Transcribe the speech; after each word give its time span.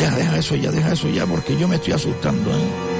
Ya, 0.00 0.10
deja 0.16 0.38
eso 0.38 0.56
ya, 0.56 0.70
deja 0.70 0.92
eso 0.92 1.08
ya, 1.08 1.26
porque 1.26 1.56
yo 1.56 1.68
me 1.68 1.76
estoy 1.76 1.92
asustando, 1.92 2.50
¿eh? 2.50 2.90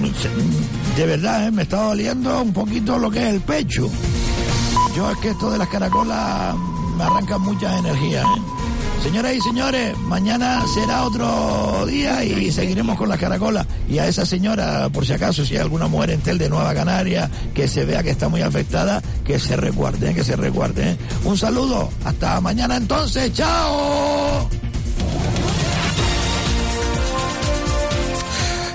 Mm, 0.00 0.96
De 0.96 1.06
verdad, 1.06 1.46
¿eh? 1.46 1.50
me 1.50 1.62
está 1.62 1.82
doliendo 1.82 2.42
un 2.42 2.52
poquito 2.52 2.98
lo 2.98 3.10
que 3.10 3.18
es 3.18 3.34
el 3.34 3.40
pecho. 3.40 3.88
Yo 4.96 5.10
es 5.10 5.18
que 5.18 5.30
esto 5.30 5.50
de 5.50 5.58
las 5.58 5.68
caracolas 5.68 6.54
me 6.96 7.04
arranca 7.04 7.38
muchas 7.38 7.78
energías. 7.78 8.24
¿eh? 8.24 8.49
Señoras 9.02 9.34
y 9.34 9.40
señores, 9.40 9.98
mañana 9.98 10.62
será 10.74 11.04
otro 11.04 11.86
día 11.86 12.22
y 12.22 12.52
seguiremos 12.52 12.98
con 12.98 13.08
las 13.08 13.18
caracolas. 13.18 13.66
Y 13.88 13.98
a 13.98 14.06
esa 14.06 14.26
señora, 14.26 14.88
por 14.90 15.06
si 15.06 15.14
acaso, 15.14 15.44
si 15.44 15.54
hay 15.54 15.62
alguna 15.62 15.88
mujer 15.88 16.10
en 16.10 16.20
Tel 16.20 16.38
de 16.38 16.48
Nueva 16.48 16.74
Canaria 16.74 17.30
que 17.54 17.66
se 17.66 17.84
vea 17.84 18.02
que 18.02 18.10
está 18.10 18.28
muy 18.28 18.42
afectada, 18.42 19.02
que 19.24 19.38
se 19.38 19.56
recuerde, 19.56 20.14
que 20.14 20.22
se 20.22 20.36
recuerde. 20.36 20.96
Un 21.24 21.36
saludo, 21.36 21.90
hasta 22.04 22.40
mañana 22.40 22.76
entonces, 22.76 23.32
chao. 23.32 24.48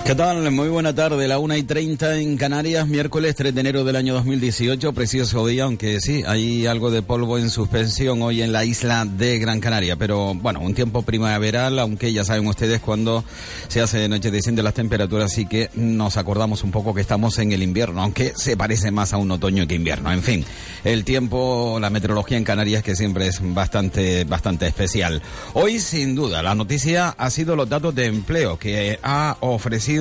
¿Qué 0.05 0.13
tal? 0.13 0.51
Muy 0.51 0.69
buena 0.69 0.93
tarde, 0.93 1.27
la 1.27 1.39
una 1.39 1.57
y 1.57 1.63
treinta 1.63 2.15
en 2.19 2.37
Canarias, 2.37 2.87
miércoles 2.87 3.33
3 3.33 3.55
de 3.55 3.59
enero 3.59 3.83
del 3.83 3.95
año 3.95 4.13
2018, 4.13 4.93
precioso 4.93 5.47
día, 5.47 5.63
aunque 5.63 5.99
sí, 5.99 6.21
hay 6.27 6.67
algo 6.67 6.91
de 6.91 7.01
polvo 7.01 7.39
en 7.39 7.49
suspensión 7.49 8.21
hoy 8.21 8.43
en 8.43 8.51
la 8.51 8.65
isla 8.65 9.03
de 9.05 9.39
Gran 9.39 9.59
Canaria, 9.59 9.95
pero 9.95 10.35
bueno, 10.35 10.59
un 10.59 10.75
tiempo 10.75 11.01
primaveral, 11.01 11.79
aunque 11.79 12.13
ya 12.13 12.23
saben 12.23 12.45
ustedes 12.45 12.81
cuando 12.81 13.23
se 13.67 13.81
hace 13.81 13.97
de 13.97 14.07
noche 14.07 14.29
desciende 14.29 14.61
las 14.61 14.75
temperaturas, 14.75 15.31
así 15.31 15.47
que 15.47 15.71
nos 15.73 16.17
acordamos 16.17 16.63
un 16.63 16.69
poco 16.69 16.93
que 16.93 17.01
estamos 17.01 17.39
en 17.39 17.51
el 17.51 17.63
invierno, 17.63 18.03
aunque 18.03 18.33
se 18.35 18.55
parece 18.55 18.91
más 18.91 19.11
a 19.11 19.17
un 19.17 19.31
otoño 19.31 19.65
que 19.65 19.73
invierno. 19.73 20.13
En 20.13 20.21
fin, 20.21 20.45
el 20.83 21.03
tiempo, 21.03 21.79
la 21.81 21.89
meteorología 21.89 22.37
en 22.37 22.43
Canarias 22.43 22.83
que 22.83 22.95
siempre 22.95 23.25
es 23.25 23.39
bastante, 23.41 24.23
bastante 24.23 24.67
especial. 24.67 25.23
Hoy, 25.55 25.79
sin 25.79 26.13
duda, 26.13 26.43
la 26.43 26.53
noticia 26.53 27.09
ha 27.09 27.31
sido 27.31 27.55
los 27.55 27.67
datos 27.67 27.95
de 27.95 28.05
empleo 28.05 28.59
que 28.59 28.99
ha 29.01 29.37
ofrecido 29.39 29.94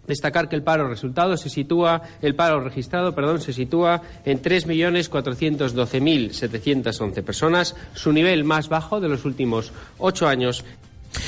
Destacar 0.07 0.49
que 0.49 0.57
el 0.57 0.65
paro 0.65 0.89
resultado 0.89 1.37
se 1.37 1.49
sitúa, 1.49 2.03
el 2.23 2.35
paro 2.35 2.59
registrado, 2.61 3.15
perdón, 3.15 3.41
se 3.41 3.53
sitúa 3.53 4.03
en 4.25 4.43
3.412.711 4.43 7.23
personas, 7.23 7.77
su 7.95 8.13
nivel 8.13 8.43
más 8.43 8.69
bajo 8.69 9.01
de 9.01 9.09
los 9.09 9.25
últimos 9.25 9.73
ocho 9.99 10.27
años. 10.27 10.65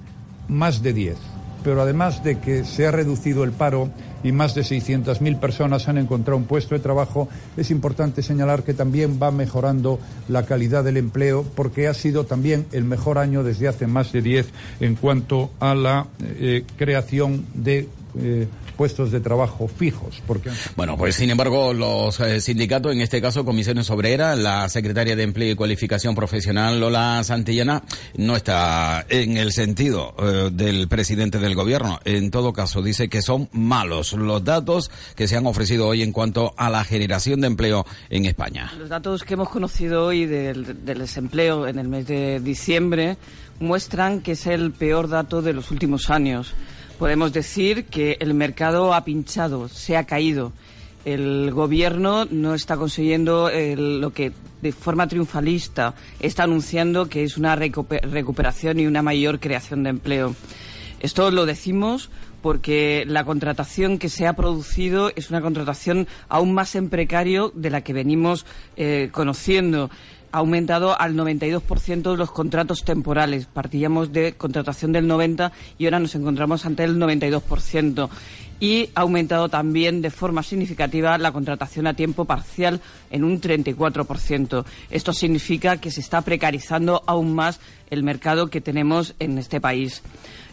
más 0.49 0.83
de 0.83 0.93
diez. 0.93 1.19
Pero 1.65 1.83
además 1.83 2.23
de 2.23 2.39
que 2.39 2.65
se 2.65 2.87
ha 2.87 2.91
reducido 2.91 3.45
el 3.45 3.53
paro 3.53 3.91
y 4.23 4.33
más 4.33 4.55
de 4.55 4.63
600.000 4.63 5.39
personas 5.39 5.89
han 5.89 5.99
encontrado 5.99 6.37
un 6.37 6.45
puesto 6.45 6.75
de 6.75 6.81
trabajo, 6.81 7.29
es 7.57 7.71
importante 7.71 8.23
señalar 8.23 8.63
que 8.63 8.75
también 8.75 9.19
va 9.23 9.31
mejorando 9.31 9.99
la 10.29 10.45
calidad 10.45 10.85
del 10.85 10.97
empleo 10.97 11.45
porque 11.55 11.89
ha 11.89 11.95
sido 11.95 12.25
también 12.25 12.67
el 12.73 12.85
mejor 12.85 13.19
año 13.19 13.43
desde 13.43 13.69
hace 13.69 13.87
más 13.87 14.13
de 14.13 14.23
diez 14.23 14.49
en 14.81 14.95
cuanto 14.95 15.51
a 15.61 15.75
la 15.75 16.07
eh, 16.21 16.65
creación 16.77 17.45
de 17.55 17.89
eh, 18.21 18.49
puestos 18.79 19.11
de 19.11 19.19
trabajo 19.21 19.67
fijos. 19.67 20.23
Porque... 20.25 20.51
Bueno, 20.77 20.97
pues 20.97 21.17
sin 21.17 21.29
embargo, 21.31 21.75
los 21.75 22.21
eh, 22.21 22.41
sindicatos, 22.41 22.93
en 22.93 23.01
este 23.01 23.21
caso 23.21 23.45
Comisiones 23.45 23.91
Obreras, 23.91 24.39
la 24.39 24.69
secretaria 24.69 25.17
de 25.17 25.25
Empleo 25.25 25.51
y 25.51 25.57
Cualificación 25.57 26.15
Profesional, 26.15 26.79
Lola 26.79 27.23
Santillana, 27.25 27.83
no 28.17 28.37
está 28.37 29.05
en 29.09 29.37
el 29.37 29.53
sentido 29.53 30.15
eh, 30.21 30.51
del 30.53 30.87
presidente 30.87 31.41
del 31.41 31.57
gobierno. 31.57 31.99
En 32.05 32.31
todo 32.31 32.53
caso, 32.53 32.81
dice 32.81 33.09
que 33.09 33.21
son 33.21 33.49
malos 33.51 34.13
los 34.13 34.45
datos 34.45 34.93
que 35.17 35.27
se 35.27 35.37
han 35.37 35.47
ofrecido 35.47 35.89
hoy 35.89 36.03
en 36.03 36.13
cuanto 36.13 36.55
a 36.57 36.71
la 36.71 36.85
generación 36.85 37.41
de 37.41 37.49
empleo 37.49 37.85
en 38.11 38.27
España. 38.27 38.73
Los 38.79 38.89
datos 38.89 39.25
que 39.25 39.35
hemos 39.35 39.49
conocido 39.49 40.07
hoy 40.07 40.25
del, 40.25 40.85
del 40.85 40.99
desempleo 41.01 41.67
en 41.67 41.81
el 41.81 41.89
mes 41.89 42.07
de 42.07 42.39
diciembre 42.39 43.17
muestran 43.59 44.21
que 44.21 44.33
es 44.33 44.47
el 44.47 44.71
peor 44.71 45.09
dato 45.09 45.43
de 45.43 45.53
los 45.53 45.73
últimos 45.73 46.11
años 46.11 46.55
podemos 46.99 47.33
decir 47.33 47.85
que 47.85 48.17
el 48.21 48.35
mercado 48.35 48.93
ha 48.93 49.05
pinchado, 49.05 49.69
se 49.69 49.97
ha 49.97 50.05
caído. 50.05 50.53
El 51.05 51.51
gobierno 51.53 52.27
no 52.31 52.55
está 52.55 52.77
consiguiendo 52.77 53.51
lo 53.77 54.13
que 54.13 54.33
de 54.61 54.73
forma 54.73 55.07
triunfalista 55.07 55.95
está 56.21 56.43
anunciando 56.43 57.09
que 57.09 57.23
es 57.23 57.39
una 57.39 57.57
recuperación 57.57 58.81
y 58.81 58.87
una 58.87 59.03
mayor 59.03 59.39
creación 59.39 59.85
de 59.85 59.91
empleo. 59.91 60.35
Esto 61.01 61.31
lo 61.31 61.47
decimos 61.47 62.11
porque 62.43 63.05
la 63.07 63.25
contratación 63.25 63.99
que 63.99 64.09
se 64.09 64.27
ha 64.27 64.35
producido 64.35 65.13
es 65.15 65.31
una 65.31 65.41
contratación 65.41 66.09
aún 66.29 66.53
más 66.53 66.75
en 66.75 66.89
precario 66.89 67.53
de 67.55 67.71
la 67.71 67.83
que 67.83 67.93
venimos 67.93 68.47
eh, 68.77 69.09
conociendo 69.13 69.91
ha 70.33 70.39
aumentado 70.39 70.99
al 70.99 71.15
92% 71.15 72.11
de 72.11 72.17
los 72.17 72.31
contratos 72.31 72.85
temporales. 72.85 73.47
Partíamos 73.47 74.13
de 74.13 74.35
contratación 74.35 74.93
del 74.93 75.09
90% 75.09 75.51
y 75.79 75.85
ahora 75.85 76.01
nos 76.01 76.15
encontramos 76.15 76.67
ante 76.67 76.85
el 76.85 76.97
92%. 76.97 78.09
Y 78.61 78.91
ha 78.95 79.03
aumentado 79.03 79.49
también 79.49 80.03
de 80.03 80.11
forma 80.11 80.43
significativa 80.43 81.17
la 81.17 81.33
contratación 81.33 81.87
a 81.87 81.95
tiempo 81.95 82.25
parcial 82.25 82.81
en 83.11 83.25
un 83.25 83.41
34%. 83.41 84.65
Esto 84.91 85.13
significa 85.13 85.77
que 85.77 85.91
se 85.91 86.01
está 86.01 86.23
precarizando 86.23 87.03
aún 87.07 87.35
más 87.35 87.61
el 87.91 88.03
mercado 88.03 88.49
que 88.49 88.61
tenemos 88.61 89.15
en 89.21 89.39
este 89.39 89.61
país. 89.61 90.03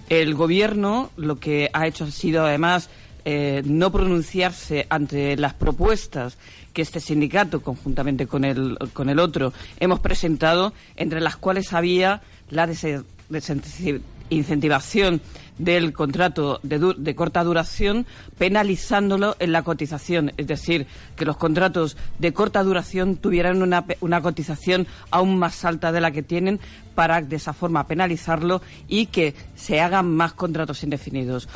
El 0.08 0.36
Gobierno 0.36 1.10
lo 1.18 1.38
que 1.38 1.70
ha 1.74 1.88
hecho 1.88 2.04
ha 2.04 2.12
sido 2.12 2.46
además 2.46 2.90
eh, 3.28 3.64
no 3.66 3.92
pronunciarse 3.92 4.86
ante 4.88 5.36
las 5.36 5.56
propuestas 5.56 6.38
que 6.76 6.82
este 6.82 7.00
sindicato, 7.00 7.62
conjuntamente 7.62 8.28
con 8.28 8.44
el, 8.44 8.78
con 8.92 9.10
el 9.10 9.20
otro, 9.20 9.54
hemos 9.80 10.02
presentado, 10.02 10.74
entre 10.98 11.22
las 11.22 11.38
cuales 11.38 11.72
había 11.72 12.22
la 12.50 12.68
desincentivación 12.68 15.22
del 15.58 15.94
contrato 15.94 16.60
de, 16.64 16.94
de, 16.98 17.16
corta 17.16 17.46
duración, 17.46 18.06
penalizándolo 18.38 19.38
en 19.40 19.54
la 19.54 19.64
cotización. 19.64 20.34
Es 20.36 20.48
decir, 20.48 20.86
que 21.16 21.24
los 21.24 21.38
contratos 21.38 21.96
de 22.20 22.34
corta 22.34 22.62
duración 22.62 23.16
tuvieran 23.16 23.62
una, 23.62 23.86
una 24.02 24.22
cotización 24.22 24.86
aún 25.12 25.40
más 25.40 25.64
alta 25.64 25.94
de 25.94 26.02
la 26.02 26.12
que 26.12 26.24
tienen 26.24 26.60
para 26.94 27.22
de 27.22 27.38
esa 27.38 27.54
forma 27.54 27.88
penalizarlo 27.88 28.62
y 28.90 29.06
que 29.06 29.34
se 29.56 29.80
hagan 29.80 30.14
más 30.14 30.34
contratos 30.34 30.84
indefinidos. 30.84 31.48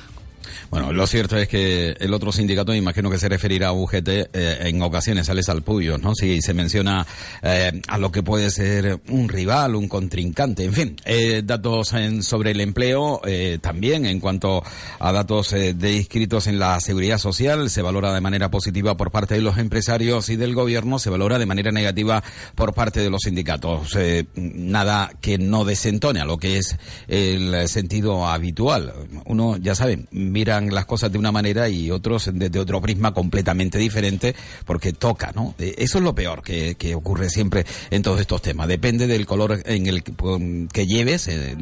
Bueno, 0.70 0.92
lo 0.94 1.08
cierto 1.08 1.38
es 1.38 1.48
que 1.48 1.96
el 2.00 2.14
otro 2.14 2.32
sindicato, 2.32 2.74
imagino 2.74 3.10
que 3.10 3.18
se 3.18 3.30
referirá 3.30 3.70
a 3.70 3.74
UGT, 3.74 4.08
eh, 4.08 4.28
en 4.62 4.82
ocasiones 4.82 5.28
sale 5.28 5.44
salpullo, 5.44 5.98
¿no? 5.98 6.16
Si 6.16 6.42
se 6.42 6.54
menciona 6.54 7.06
eh, 7.42 7.82
a 7.88 7.98
lo 7.98 8.12
que 8.12 8.24
puede 8.24 8.50
ser 8.50 9.00
un 9.10 9.30
rival, 9.30 9.76
un 9.76 9.88
contrincante, 9.88 10.66
en 10.66 10.74
fin. 10.74 10.96
Eh, 11.06 11.42
datos 11.44 11.94
sobre 12.22 12.52
el 12.52 12.62
empleo, 12.62 13.22
también 13.62 14.06
en 14.06 14.20
cuanto 14.20 14.64
a 15.00 15.12
datos 15.12 15.52
de 15.52 15.94
inscritos 15.94 16.48
en 16.48 16.60
la 16.60 16.80
seguridad 16.80 17.18
social, 17.18 17.70
se 17.70 17.82
valora 17.82 18.14
de 18.14 18.22
manera 18.22 18.52
positiva 18.52 18.96
por 18.96 19.12
parte 19.12 19.36
de 19.36 19.42
los 19.42 19.58
empresarios 19.58 20.30
y 20.30 20.36
del 20.36 20.54
gobierno, 20.54 21.00
se 21.00 21.10
valora 21.10 21.40
de 21.40 21.46
manera 21.46 21.72
negativa 21.72 22.24
por 22.56 22.74
parte 22.74 23.00
de 23.00 23.10
los 23.10 23.22
sindicatos. 23.24 23.98
nada 24.36 25.12
que 25.22 25.38
no 25.38 25.66
desentone 25.66 26.20
a 26.20 26.26
lo 26.26 26.38
que 26.38 26.58
es 26.58 26.78
el 27.08 27.68
sentido 27.68 28.28
habitual. 28.28 28.94
Uno, 29.26 29.58
ya 29.58 29.76
saben, 29.76 30.08
miran 30.40 30.74
las 30.74 30.86
cosas 30.86 31.12
de 31.12 31.18
una 31.18 31.34
manera 31.34 31.68
y 31.68 31.92
otros 31.92 32.30
desde 32.34 32.60
otro 32.60 32.80
prisma 32.82 33.14
completamente 33.14 33.78
diferente 33.78 34.34
porque 34.64 34.94
toca, 34.94 35.34
¿no? 35.36 35.54
Eso 35.58 35.98
es 35.98 36.04
lo 36.04 36.16
peor 36.16 36.42
que, 36.44 36.96
ocurre 36.96 37.30
siempre 37.30 37.66
en 37.92 38.02
todos 38.02 38.22
estos 38.22 38.42
temas. 38.42 38.68
Depende 38.68 39.06
del 39.06 39.26
color 39.26 39.62
en 39.66 39.88
el 39.88 40.02
que 40.04 40.88
lleves, 40.88 41.28
eh, 41.28 41.58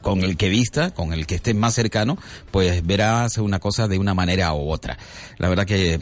con 0.00 0.22
el 0.22 0.36
que 0.36 0.48
vista, 0.48 0.92
con 0.92 1.12
el 1.12 1.26
que 1.26 1.34
estés 1.34 1.54
más 1.54 1.74
cercano, 1.74 2.16
pues 2.50 2.86
verás 2.86 3.38
una 3.38 3.58
cosa 3.58 3.88
de 3.88 3.98
una 3.98 4.14
manera 4.14 4.54
u 4.54 4.70
otra. 4.70 4.96
La 5.38 5.48
verdad 5.48 5.66
que 5.66 5.94
eh, 5.94 5.98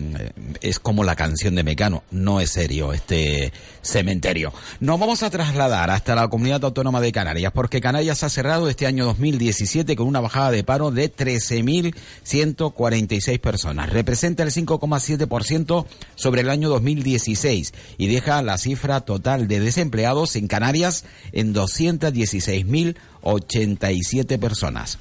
es 0.60 0.78
como 0.78 1.04
la 1.04 1.16
canción 1.16 1.54
de 1.54 1.62
Mecano, 1.62 2.02
no 2.10 2.40
es 2.40 2.50
serio 2.50 2.92
este 2.92 3.52
cementerio. 3.80 4.52
Nos 4.80 5.00
vamos 5.00 5.22
a 5.22 5.30
trasladar 5.30 5.90
hasta 5.90 6.14
la 6.14 6.28
comunidad 6.28 6.64
autónoma 6.64 7.00
de 7.00 7.12
Canarias 7.12 7.52
porque 7.54 7.80
Canarias 7.80 8.22
ha 8.24 8.28
cerrado 8.28 8.68
este 8.68 8.86
año 8.86 9.06
2017 9.06 9.96
con 9.96 10.06
una 10.06 10.20
bajada 10.20 10.50
de 10.50 10.64
paro 10.64 10.90
de 10.90 11.10
13.000 11.10 11.94
146 12.22 13.38
personas. 13.38 13.90
Representa 13.90 14.42
el 14.42 14.50
5,7% 14.50 15.86
sobre 16.14 16.42
el 16.42 16.50
año 16.50 16.68
2016 16.68 17.72
y 17.98 18.06
deja 18.06 18.42
la 18.42 18.58
cifra 18.58 19.00
total 19.00 19.48
de 19.48 19.60
desempleados 19.60 20.36
en 20.36 20.46
Canarias 20.46 21.06
en 21.32 21.54
216.087 21.54 24.38
personas. 24.38 24.98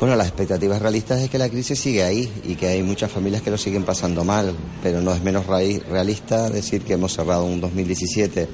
Bueno, 0.00 0.14
las 0.14 0.28
expectativas 0.28 0.80
realistas 0.80 1.20
es 1.22 1.28
que 1.28 1.38
la 1.38 1.48
crisis 1.48 1.80
sigue 1.80 2.04
ahí 2.04 2.32
y 2.44 2.54
que 2.54 2.68
hay 2.68 2.84
muchas 2.84 3.10
familias 3.10 3.42
que 3.42 3.50
lo 3.50 3.58
siguen 3.58 3.84
pasando 3.84 4.22
mal, 4.22 4.54
pero 4.80 5.00
no 5.00 5.12
es 5.12 5.22
menos 5.22 5.46
realista 5.46 6.48
decir 6.50 6.82
que 6.82 6.92
hemos 6.92 7.14
cerrado 7.14 7.44
un 7.44 7.60
2017 7.60 8.48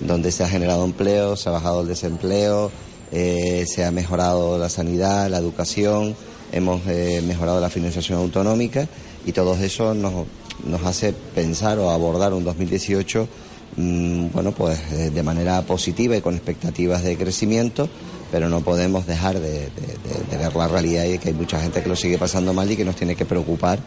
donde 0.00 0.30
se 0.30 0.44
ha 0.44 0.48
generado 0.48 0.84
empleo, 0.84 1.36
se 1.36 1.48
ha 1.48 1.52
bajado 1.52 1.80
el 1.80 1.88
desempleo, 1.88 2.70
eh, 3.12 3.64
se 3.66 3.84
ha 3.84 3.90
mejorado 3.90 4.58
la 4.58 4.68
sanidad, 4.68 5.28
la 5.28 5.38
educación, 5.38 6.14
hemos 6.52 6.86
eh, 6.86 7.22
mejorado 7.26 7.60
la 7.60 7.70
financiación 7.70 8.18
autonómica 8.18 8.88
y 9.26 9.32
todo 9.32 9.54
eso 9.54 9.94
nos, 9.94 10.26
nos 10.64 10.84
hace 10.84 11.12
pensar 11.12 11.78
o 11.78 11.90
abordar 11.90 12.32
un 12.32 12.44
2018 12.44 13.28
mm, 13.76 14.26
bueno, 14.32 14.52
pues 14.52 14.78
eh, 14.92 15.10
de 15.10 15.22
manera 15.22 15.62
positiva 15.62 16.16
y 16.16 16.20
con 16.20 16.34
expectativas 16.34 17.02
de 17.02 17.16
crecimiento 17.16 17.88
pero 18.30 18.48
no 18.48 18.60
podemos 18.60 19.06
dejar 19.06 19.40
de, 19.40 19.68
ver 20.30 20.54
la 20.54 20.68
realidad 20.68 21.04
y 21.04 21.18
que 21.18 21.28
hay 21.28 21.34
mucha 21.34 21.60
gente 21.60 21.82
que 21.82 21.88
lo 21.88 21.96
sigue 21.96 22.16
pasando 22.16 22.52
mal 22.52 22.70
y 22.70 22.76
que 22.76 22.84
nos 22.84 22.94
tiene 22.94 23.16
que 23.16 23.24
preocupar 23.24 23.80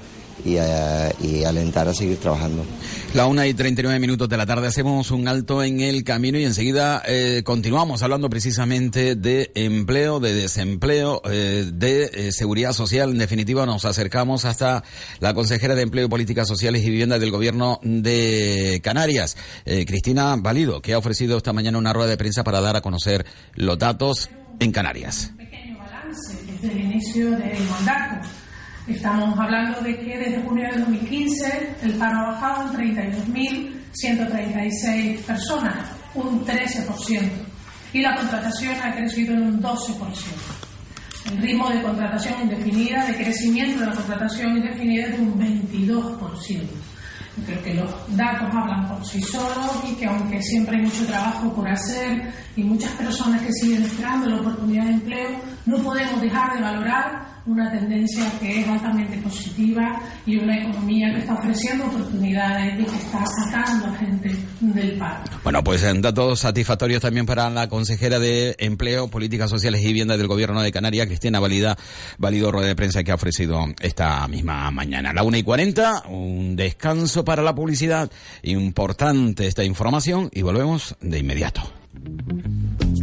y, 0.45 0.57
eh, 0.57 1.45
alentar 1.45 1.87
a 1.87 1.93
seguir 1.93 2.17
trabajando. 2.17 2.65
La 3.13 3.27
una 3.27 3.47
y 3.47 3.53
39 3.53 3.99
minutos 3.99 4.27
de 4.29 4.37
la 4.37 4.45
tarde 4.45 4.67
hacemos 4.67 5.11
un 5.11 5.27
alto 5.27 5.63
en 5.63 5.81
el 5.81 6.03
camino 6.03 6.37
y 6.37 6.45
enseguida 6.45 7.01
eh, 7.05 7.43
continuamos 7.43 8.01
hablando 8.01 8.29
precisamente 8.29 9.15
de 9.15 9.51
empleo, 9.55 10.19
de 10.19 10.33
desempleo, 10.33 11.21
eh, 11.25 11.69
de 11.71 12.31
seguridad 12.31 12.73
social. 12.73 13.11
En 13.11 13.17
definitiva, 13.19 13.65
nos 13.65 13.85
acercamos 13.85 14.45
hasta 14.45 14.83
la 15.19 15.33
consejera 15.33 15.75
de 15.75 15.83
Empleo, 15.83 16.09
Políticas 16.09 16.47
Sociales 16.47 16.83
y 16.83 16.89
Vivienda 16.89 17.19
del 17.19 17.31
Gobierno 17.31 17.79
de 17.83 18.79
Canarias, 18.83 19.37
Cristina 19.65 20.35
Valido, 20.37 20.81
que 20.81 20.93
ha 20.93 20.97
ofrecido 20.97 21.37
esta 21.37 21.53
mañana 21.53 21.77
una 21.77 21.93
rueda 21.93 22.09
de 22.09 22.17
prensa 22.17 22.43
para 22.43 22.61
dar 22.61 22.75
a 22.75 22.81
conocer 22.81 23.25
los 23.55 23.77
datos 23.77 24.29
en 24.59 24.71
Canarias. 24.71 25.29
Un 25.31 25.37
pequeño 25.37 25.77
balance 25.77 26.37
desde 26.45 26.71
el 26.73 26.81
inicio 26.81 27.31
del 27.31 27.63
mandato 27.69 28.27
Estamos 28.87 29.37
hablando 29.39 29.79
de 29.79 29.97
que 29.97 30.17
desde 30.17 30.41
junio 30.41 30.67
de 30.69 30.79
2015 30.79 31.75
el 31.83 31.93
paro 31.93 32.19
ha 32.19 32.31
bajado 32.31 32.63
en 32.63 32.73
32.136 32.97 35.19
personas, 35.19 35.75
un 36.13 36.45
13%, 36.45 37.21
y 37.93 38.01
la 38.01 38.17
contratación 38.17 38.75
ha 38.83 38.93
crecido 38.93 39.35
en 39.35 39.43
un 39.43 39.61
12%. 39.61 39.97
El 41.31 41.37
ritmo 41.37 41.69
de 41.69 41.81
contratación 41.81 42.41
indefinida, 42.41 43.05
de 43.05 43.15
crecimiento 43.15 43.79
de 43.79 43.85
la 43.85 43.93
contratación 43.93 44.57
indefinida 44.57 45.05
es 45.05 45.17
de 45.17 45.23
un 45.23 45.39
22%. 45.39 46.67
Creo 47.45 47.63
que 47.63 47.73
los 47.73 47.89
datos 48.17 48.53
hablan 48.53 48.89
por 48.89 49.05
sí 49.05 49.21
solos 49.21 49.81
y 49.89 49.95
que 49.95 50.05
aunque 50.05 50.41
siempre 50.41 50.75
hay 50.75 50.83
mucho 50.83 51.05
trabajo 51.05 51.53
por 51.53 51.69
hacer 51.69 52.33
y 52.57 52.63
muchas 52.63 52.91
personas 52.91 53.41
que 53.41 53.53
siguen 53.53 53.83
esperando 53.83 54.29
la 54.29 54.41
oportunidad 54.41 54.83
de 54.83 54.91
empleo, 54.91 55.29
no 55.65 55.77
podemos 55.77 56.21
dejar 56.21 56.53
de 56.53 56.61
valorar 56.61 57.32
una 57.45 57.69
tendencia 57.71 58.31
que 58.39 58.61
es 58.61 58.67
altamente 58.67 59.17
positiva 59.17 60.01
y 60.25 60.37
una 60.37 60.57
economía 60.57 61.11
que 61.13 61.19
está 61.19 61.33
ofreciendo 61.33 61.85
oportunidades 61.85 62.79
y 62.79 62.83
que 62.85 62.97
está 62.97 63.23
sacando 63.25 63.87
a 63.87 63.95
gente 63.97 64.35
del 64.61 64.97
paro. 64.97 65.23
Bueno, 65.43 65.63
pues 65.63 65.83
en 65.83 66.01
datos 66.01 66.39
satisfactorios 66.39 67.01
también 67.01 67.25
para 67.25 67.49
la 67.49 67.67
consejera 67.67 68.19
de 68.19 68.55
Empleo, 68.59 69.09
Políticas 69.09 69.49
Sociales 69.49 69.81
y 69.81 69.87
Vivienda 69.87 70.15
del 70.15 70.27
Gobierno 70.27 70.61
de 70.61 70.71
Canarias, 70.71 71.07
Cristina 71.07 71.39
Valida, 71.39 71.77
válido 72.17 72.51
rueda 72.51 72.67
de 72.67 72.75
prensa 72.75 73.03
que 73.03 73.11
ha 73.11 73.15
ofrecido 73.15 73.65
esta 73.81 74.25
misma 74.27 74.71
mañana. 74.71 75.13
la 75.13 75.23
una 75.23 75.37
y 75.37 75.43
cuarenta, 75.43 76.03
un 76.09 76.55
descanso 76.55 77.25
para 77.25 77.43
la 77.43 77.53
publicidad, 77.53 78.09
importante 78.43 79.47
esta 79.47 79.63
información 79.63 80.29
y 80.31 80.41
volvemos 80.41 80.95
de 81.01 81.19
inmediato. 81.19 81.61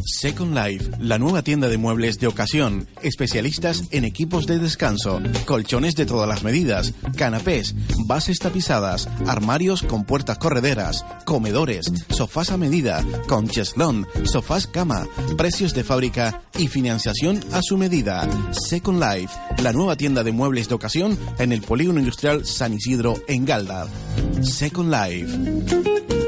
Second 0.04 0.54
Life, 0.54 0.90
la 0.99 1.19
nueva 1.19 1.42
tienda 1.42 1.69
de 1.69 1.78
muebles 1.78 2.19
de 2.19 2.26
ocasión, 2.26 2.88
especialistas 3.02 3.85
en 3.90 4.04
equipos 4.04 4.47
de 4.47 4.59
descanso, 4.59 5.21
colchones 5.47 5.97
de 5.97 6.07
todas 6.07 6.28
las 6.28 6.42
medidas, 6.42 6.92
canapés, 7.16 7.75
bases 8.07 8.38
tapizadas, 8.38 9.09
armarios 9.26 9.83
con 9.83 10.04
puertas 10.04 10.38
correderas, 10.38 11.04
comedores, 11.25 11.87
sofás 12.09 12.50
a 12.50 12.57
medida, 12.57 13.04
con 13.28 13.49
cheslón, 13.49 14.07
sofás 14.25 14.66
cama, 14.66 15.07
precios 15.37 15.75
de 15.75 15.85
fábrica 15.85 16.42
y 16.59 16.69
financiación 16.69 17.40
a 17.52 17.61
su 17.62 17.76
medida. 17.76 18.28
Second 18.52 19.02
Life, 19.02 19.35
la 19.62 19.73
nueva 19.73 19.97
tienda 19.97 20.23
de 20.23 20.33
muebles 20.33 20.69
de 20.69 20.75
ocasión 20.75 21.19
en 21.38 21.52
el 21.52 21.62
polígono 21.62 21.99
industrial 21.99 22.45
San 22.45 22.75
Isidro 22.75 23.14
en 23.28 23.45
Galda. 23.45 23.87
Second 24.42 24.92
Life. 24.92 26.20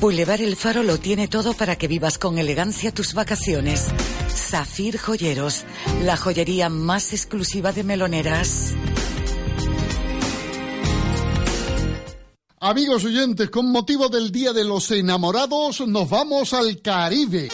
Boulevard 0.00 0.40
El 0.40 0.56
Faro 0.56 0.82
lo 0.82 0.98
tiene 0.98 1.28
todo 1.28 1.52
para 1.52 1.76
que 1.76 1.86
vivas 1.86 2.16
con 2.16 2.38
elegancia 2.38 2.90
tus 2.90 3.12
vacaciones. 3.12 3.88
Zafir 4.30 4.96
Joyeros, 4.96 5.64
la 6.04 6.16
joyería 6.16 6.70
más 6.70 7.12
exclusiva 7.12 7.70
de 7.72 7.84
meloneras. 7.84 8.72
Amigos 12.60 13.04
oyentes, 13.04 13.50
con 13.50 13.70
motivo 13.70 14.08
del 14.08 14.32
Día 14.32 14.54
de 14.54 14.64
los 14.64 14.90
Enamorados, 14.90 15.86
nos 15.86 16.08
vamos 16.08 16.54
al 16.54 16.80
Caribe. 16.80 17.50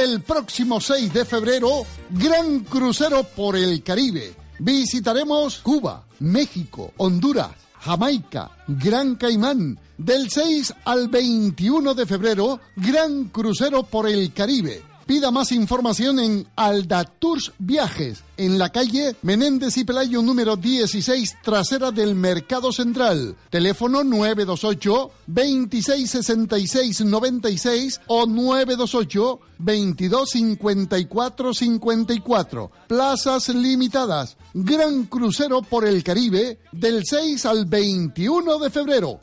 El 0.00 0.22
próximo 0.22 0.80
6 0.80 1.12
de 1.12 1.26
febrero, 1.26 1.84
gran 2.08 2.60
crucero 2.60 3.24
por 3.24 3.56
el 3.56 3.82
Caribe. 3.82 4.34
Visitaremos 4.58 5.58
Cuba, 5.58 6.06
México, 6.20 6.94
Honduras, 6.96 7.61
Jamaica, 7.84 8.50
Gran 8.68 9.16
Caimán. 9.16 9.78
Del 9.98 10.30
6 10.30 10.74
al 10.84 11.08
21 11.08 11.94
de 11.94 12.06
febrero, 12.06 12.60
gran 12.76 13.24
crucero 13.24 13.82
por 13.82 14.08
el 14.08 14.32
Caribe. 14.32 14.91
Pida 15.06 15.30
más 15.30 15.52
información 15.52 16.18
en 16.18 16.46
Aldatours 16.56 17.52
Viajes, 17.58 18.22
en 18.36 18.58
la 18.58 18.70
calle 18.70 19.16
Menéndez 19.22 19.76
y 19.76 19.84
Pelayo 19.84 20.22
número 20.22 20.56
16, 20.56 21.38
trasera 21.42 21.90
del 21.90 22.14
Mercado 22.14 22.72
Central. 22.72 23.36
Teléfono 23.50 24.04
928 24.04 25.10
2666 25.26 27.00
96 27.04 28.00
o 28.06 28.26
928 28.26 29.40
2254 29.58 31.54
54. 31.54 32.70
Plazas 32.86 33.48
limitadas. 33.48 34.36
Gran 34.54 35.04
crucero 35.04 35.62
por 35.62 35.86
el 35.86 36.04
Caribe 36.04 36.58
del 36.70 37.02
6 37.04 37.46
al 37.46 37.66
21 37.66 38.58
de 38.58 38.70
febrero. 38.70 39.18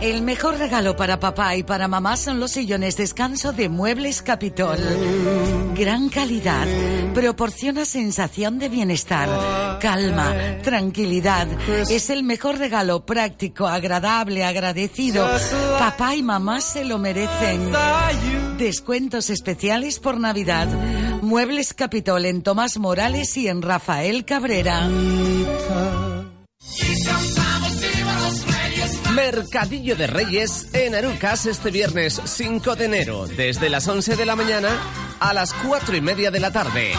El 0.00 0.22
mejor 0.22 0.58
regalo 0.58 0.94
para 0.94 1.18
papá 1.18 1.56
y 1.56 1.64
para 1.64 1.88
mamá 1.88 2.16
son 2.16 2.38
los 2.38 2.52
sillones 2.52 2.96
descanso 2.96 3.52
de 3.52 3.68
Muebles 3.68 4.22
Capitol. 4.22 4.78
Gran 5.74 6.08
calidad, 6.08 6.66
proporciona 7.14 7.84
sensación 7.84 8.60
de 8.60 8.68
bienestar, 8.68 9.78
calma, 9.80 10.34
tranquilidad. 10.62 11.48
Es 11.90 12.10
el 12.10 12.22
mejor 12.22 12.58
regalo 12.58 13.04
práctico, 13.04 13.66
agradable, 13.66 14.44
agradecido. 14.44 15.28
Papá 15.80 16.14
y 16.14 16.22
mamá 16.22 16.60
se 16.60 16.84
lo 16.84 16.98
merecen. 16.98 17.72
Descuentos 18.56 19.30
especiales 19.30 19.98
por 19.98 20.20
Navidad. 20.20 20.68
Muebles 21.22 21.74
Capitol 21.74 22.24
en 22.24 22.42
Tomás 22.42 22.78
Morales 22.78 23.36
y 23.36 23.48
en 23.48 23.62
Rafael 23.62 24.24
Cabrera. 24.24 24.88
Mercadillo 29.32 29.94
de 29.94 30.06
Reyes 30.06 30.68
en 30.72 30.94
Arucas 30.94 31.44
este 31.44 31.70
viernes 31.70 32.18
5 32.24 32.76
de 32.76 32.86
enero, 32.86 33.26
desde 33.26 33.68
las 33.68 33.86
11 33.86 34.16
de 34.16 34.24
la 34.24 34.36
mañana 34.36 34.70
a 35.20 35.34
las 35.34 35.52
4 35.52 35.96
y 35.96 36.00
media 36.00 36.30
de 36.30 36.40
la 36.40 36.50
tarde. 36.50 36.92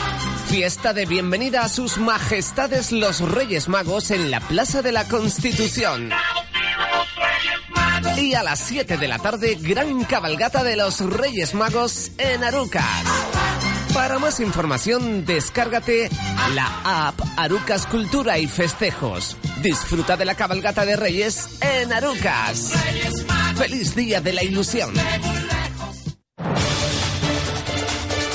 Fiesta 0.48 0.94
de 0.94 1.08
bienvenida 1.08 1.64
a 1.64 1.70
sus 1.70 1.98
majestades 1.98 2.92
los 2.92 3.22
Reyes 3.22 3.68
Magos 3.68 4.12
en 4.12 4.30
la 4.30 4.42
Plaza 4.42 4.84
de 4.84 4.92
la 4.92 5.08
Constitución. 5.08 6.12
Y 8.16 8.36
a 8.36 8.44
las 8.44 8.60
7 8.60 8.98
de 8.98 9.08
la 9.08 9.18
tarde, 9.18 9.58
gran 9.60 10.04
cabalgata 10.04 10.64
de 10.64 10.76
los 10.76 11.00
Reyes 11.00 11.56
Magos 11.56 12.12
en 12.20 12.44
Arucas. 12.44 13.49
Más 14.20 14.40
información, 14.42 15.26
descárgate 15.26 16.10
la 16.54 17.08
app 17.08 17.20
Arucas 17.38 17.86
Cultura 17.86 18.38
y 18.38 18.48
Festejos. 18.48 19.38
Disfruta 19.62 20.18
de 20.18 20.26
la 20.26 20.36
cabalgata 20.36 20.86
de 20.86 20.96
Reyes 20.96 21.62
en 21.62 21.94
Arucas. 21.94 22.74
¡Feliz 23.56 23.96
Día 23.96 24.20
de 24.20 24.34
la 24.34 24.44
Ilusión! 24.44 24.94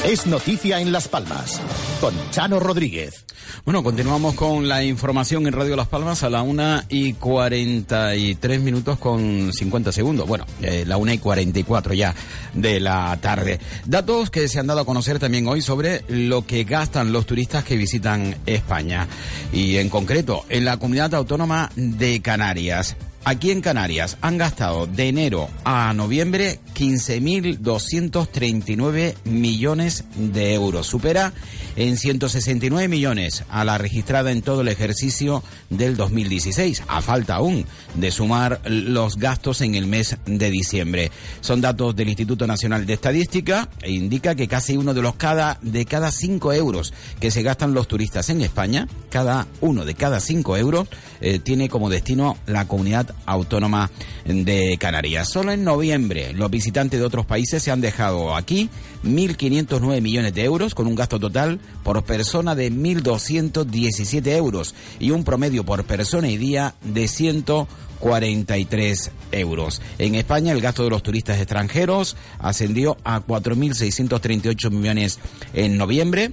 Es 0.04 0.26
noticia 0.26 0.80
en 0.80 0.92
Las 0.92 1.08
Palmas, 1.08 1.60
con 2.00 2.14
Chano 2.30 2.60
Rodríguez. 2.60 3.24
Bueno, 3.64 3.82
continuamos 3.82 4.34
con 4.34 4.68
la 4.68 4.82
información 4.82 5.46
en 5.46 5.52
Radio 5.52 5.76
Las 5.76 5.88
Palmas 5.88 6.22
a 6.22 6.30
la 6.30 6.42
una 6.42 6.84
y 6.88 7.14
cuarenta 7.14 8.16
y 8.16 8.34
tres 8.34 8.60
minutos 8.60 8.98
con 8.98 9.52
cincuenta 9.52 9.92
segundos. 9.92 10.26
Bueno, 10.26 10.46
eh, 10.60 10.84
la 10.86 10.96
una 10.96 11.14
y 11.14 11.18
cuarenta 11.18 11.58
y 11.58 11.64
cuatro 11.64 11.94
ya 11.94 12.14
de 12.52 12.80
la 12.80 13.16
tarde. 13.20 13.60
Datos 13.86 14.30
que 14.30 14.48
se 14.48 14.58
han 14.58 14.66
dado 14.66 14.80
a 14.80 14.84
conocer 14.84 15.18
también 15.18 15.46
hoy 15.46 15.62
sobre 15.62 16.04
lo 16.08 16.46
que 16.46 16.64
gastan 16.64 17.12
los 17.12 17.26
turistas 17.26 17.64
que 17.64 17.76
visitan 17.76 18.36
España. 18.46 19.06
Y 19.52 19.76
en 19.76 19.88
concreto, 19.88 20.44
en 20.48 20.64
la 20.64 20.76
comunidad 20.76 21.14
autónoma 21.14 21.70
de 21.76 22.20
Canarias. 22.20 22.96
Aquí 23.26 23.50
en 23.50 23.62
Canarias 23.62 24.18
han 24.20 24.36
gastado 24.36 24.86
de 24.86 25.08
enero 25.08 25.48
a 25.64 25.94
noviembre 25.94 26.60
15.239 26.74 29.14
millones 29.24 30.04
de 30.14 30.52
euros. 30.52 30.86
Supera 30.86 31.32
en 31.76 31.96
169 31.96 32.88
millones 32.88 33.44
a 33.48 33.64
la 33.64 33.78
registrada 33.78 34.30
en 34.30 34.42
todo 34.42 34.60
el 34.60 34.68
ejercicio 34.68 35.42
del 35.70 35.96
2016. 35.96 36.82
A 36.88 37.00
falta 37.00 37.36
aún 37.36 37.66
de 37.94 38.10
sumar 38.10 38.60
los 38.64 39.16
gastos 39.16 39.60
en 39.60 39.74
el 39.74 39.86
mes 39.86 40.16
de 40.26 40.50
diciembre. 40.50 41.10
Son 41.40 41.60
datos 41.60 41.94
del 41.96 42.08
Instituto 42.08 42.46
Nacional 42.46 42.86
de 42.86 42.94
Estadística 42.94 43.68
e 43.82 43.92
indica 43.92 44.34
que 44.34 44.48
casi 44.48 44.76
uno 44.76 44.94
de 44.94 45.02
los 45.02 45.14
cada 45.16 45.58
de 45.62 45.84
cada 45.84 46.10
cinco 46.10 46.52
euros 46.52 46.92
que 47.20 47.30
se 47.30 47.42
gastan 47.42 47.74
los 47.74 47.88
turistas 47.88 48.28
en 48.30 48.40
España, 48.40 48.88
cada 49.10 49.46
uno 49.60 49.84
de 49.84 49.94
cada 49.94 50.20
cinco 50.20 50.56
euros 50.56 50.88
eh, 51.20 51.38
tiene 51.38 51.68
como 51.68 51.90
destino 51.90 52.36
la 52.46 52.66
comunidad 52.66 53.14
autónoma 53.26 53.90
de 54.24 54.76
Canarias. 54.78 55.28
Solo 55.28 55.52
en 55.52 55.64
noviembre 55.64 56.32
los 56.32 56.50
visitantes 56.50 57.00
de 57.00 57.06
otros 57.06 57.26
países 57.26 57.62
se 57.62 57.70
han 57.70 57.80
dejado 57.80 58.34
aquí 58.34 58.68
1.509 59.04 60.00
millones 60.00 60.34
de 60.34 60.44
euros 60.44 60.74
con 60.74 60.86
un 60.86 60.94
gasto 60.94 61.18
total 61.18 61.58
por 61.82 62.04
persona 62.04 62.54
de 62.54 62.70
1.217 62.72 64.26
euros 64.36 64.74
y 64.98 65.10
un 65.10 65.24
promedio 65.24 65.64
por 65.64 65.84
persona 65.84 66.28
y 66.28 66.36
día 66.36 66.74
de 66.82 67.08
143 67.08 69.10
euros. 69.32 69.80
En 69.98 70.14
España 70.14 70.52
el 70.52 70.60
gasto 70.60 70.84
de 70.84 70.90
los 70.90 71.02
turistas 71.02 71.38
extranjeros 71.38 72.16
ascendió 72.38 72.98
a 73.04 73.20
4.638 73.20 74.70
millones 74.70 75.18
en 75.52 75.76
noviembre 75.76 76.30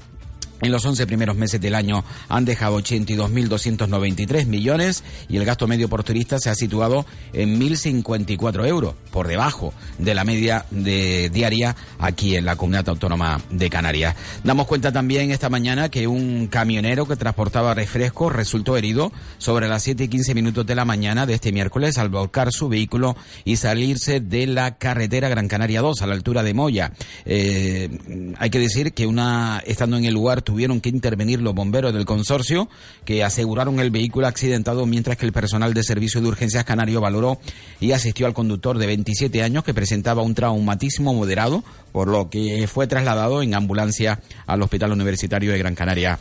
en 0.61 0.71
los 0.71 0.85
11 0.85 1.07
primeros 1.07 1.35
meses 1.35 1.59
del 1.59 1.75
año 1.75 2.03
han 2.29 2.45
dejado 2.45 2.79
82.293 2.79 4.45
millones 4.45 5.03
y 5.27 5.37
el 5.37 5.45
gasto 5.45 5.67
medio 5.67 5.89
por 5.89 6.03
turista 6.03 6.39
se 6.39 6.49
ha 6.49 6.55
situado 6.55 7.05
en 7.33 7.59
1.054 7.59 8.67
euros, 8.67 8.95
por 9.11 9.27
debajo 9.27 9.73
de 9.97 10.13
la 10.13 10.23
media 10.23 10.65
de 10.71 11.29
diaria 11.29 11.75
aquí 11.99 12.35
en 12.35 12.45
la 12.45 12.55
comunidad 12.55 12.89
autónoma 12.89 13.41
de 13.49 13.69
Canarias. 13.69 14.15
Damos 14.43 14.67
cuenta 14.67 14.91
también 14.91 15.31
esta 15.31 15.49
mañana 15.49 15.89
que 15.89 16.07
un 16.07 16.47
camionero 16.47 17.07
que 17.07 17.15
transportaba 17.15 17.73
refrescos 17.73 18.33
resultó 18.33 18.77
herido 18.77 19.11
sobre 19.37 19.67
las 19.67 19.83
7 19.83 20.03
y 20.03 20.07
15 20.07 20.35
minutos 20.35 20.65
de 20.65 20.75
la 20.75 20.85
mañana 20.85 21.25
de 21.25 21.33
este 21.33 21.51
miércoles 21.51 21.97
al 21.97 22.09
volcar 22.09 22.51
su 22.51 22.69
vehículo 22.69 23.15
y 23.45 23.57
salirse 23.57 24.19
de 24.19 24.47
la 24.47 24.77
carretera 24.77 25.29
Gran 25.29 25.47
Canaria 25.47 25.81
2 25.81 26.01
a 26.01 26.07
la 26.07 26.13
altura 26.13 26.43
de 26.43 26.53
Moya. 26.53 26.93
Eh, 27.25 27.89
hay 28.37 28.49
que 28.49 28.59
decir 28.59 28.93
que 28.93 29.07
una 29.07 29.61
estando 29.65 29.97
en 29.97 30.05
el 30.05 30.13
lugar 30.13 30.41
tuvieron 30.51 30.81
que 30.81 30.89
intervenir 30.89 31.41
los 31.41 31.55
bomberos 31.55 31.93
del 31.93 32.03
consorcio 32.03 32.67
que 33.05 33.23
aseguraron 33.23 33.79
el 33.79 33.89
vehículo 33.89 34.27
accidentado 34.27 34.85
mientras 34.85 35.15
que 35.15 35.25
el 35.25 35.31
personal 35.31 35.73
de 35.73 35.81
servicio 35.81 36.19
de 36.19 36.27
urgencias 36.27 36.65
canario 36.65 36.99
valoró 36.99 37.39
y 37.79 37.93
asistió 37.93 38.27
al 38.27 38.33
conductor 38.33 38.77
de 38.77 38.85
27 38.85 39.43
años 39.43 39.63
que 39.63 39.73
presentaba 39.73 40.23
un 40.23 40.35
traumatismo 40.35 41.13
moderado, 41.13 41.63
por 41.93 42.09
lo 42.09 42.29
que 42.29 42.67
fue 42.67 42.85
trasladado 42.85 43.41
en 43.41 43.55
ambulancia 43.55 44.19
al 44.45 44.61
Hospital 44.61 44.91
Universitario 44.91 45.53
de 45.53 45.57
Gran 45.57 45.73
Canaria 45.73 46.19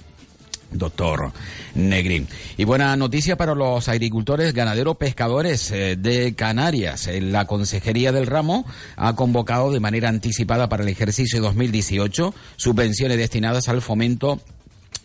doctor 0.73 1.33
Negrín. 1.75 2.29
Y 2.57 2.65
buena 2.65 2.97
noticia 2.97 3.37
para 3.37 3.55
los 3.55 3.89
agricultores, 3.89 4.55
ganaderos, 4.55 4.97
pescadores 4.97 5.71
eh, 5.71 5.97
de 5.97 6.35
Canarias. 6.35 7.09
La 7.21 7.47
Consejería 7.47 8.13
del 8.13 8.27
Ramo 8.27 8.65
ha 8.97 9.15
convocado 9.17 9.71
de 9.73 9.81
manera 9.81 10.09
anticipada 10.09 10.69
para 10.69 10.83
el 10.83 10.89
ejercicio 10.89 11.41
2018 11.41 12.35
subvenciones 12.57 13.19
destinadas 13.19 13.69
al 13.69 13.83
fomento 13.83 14.41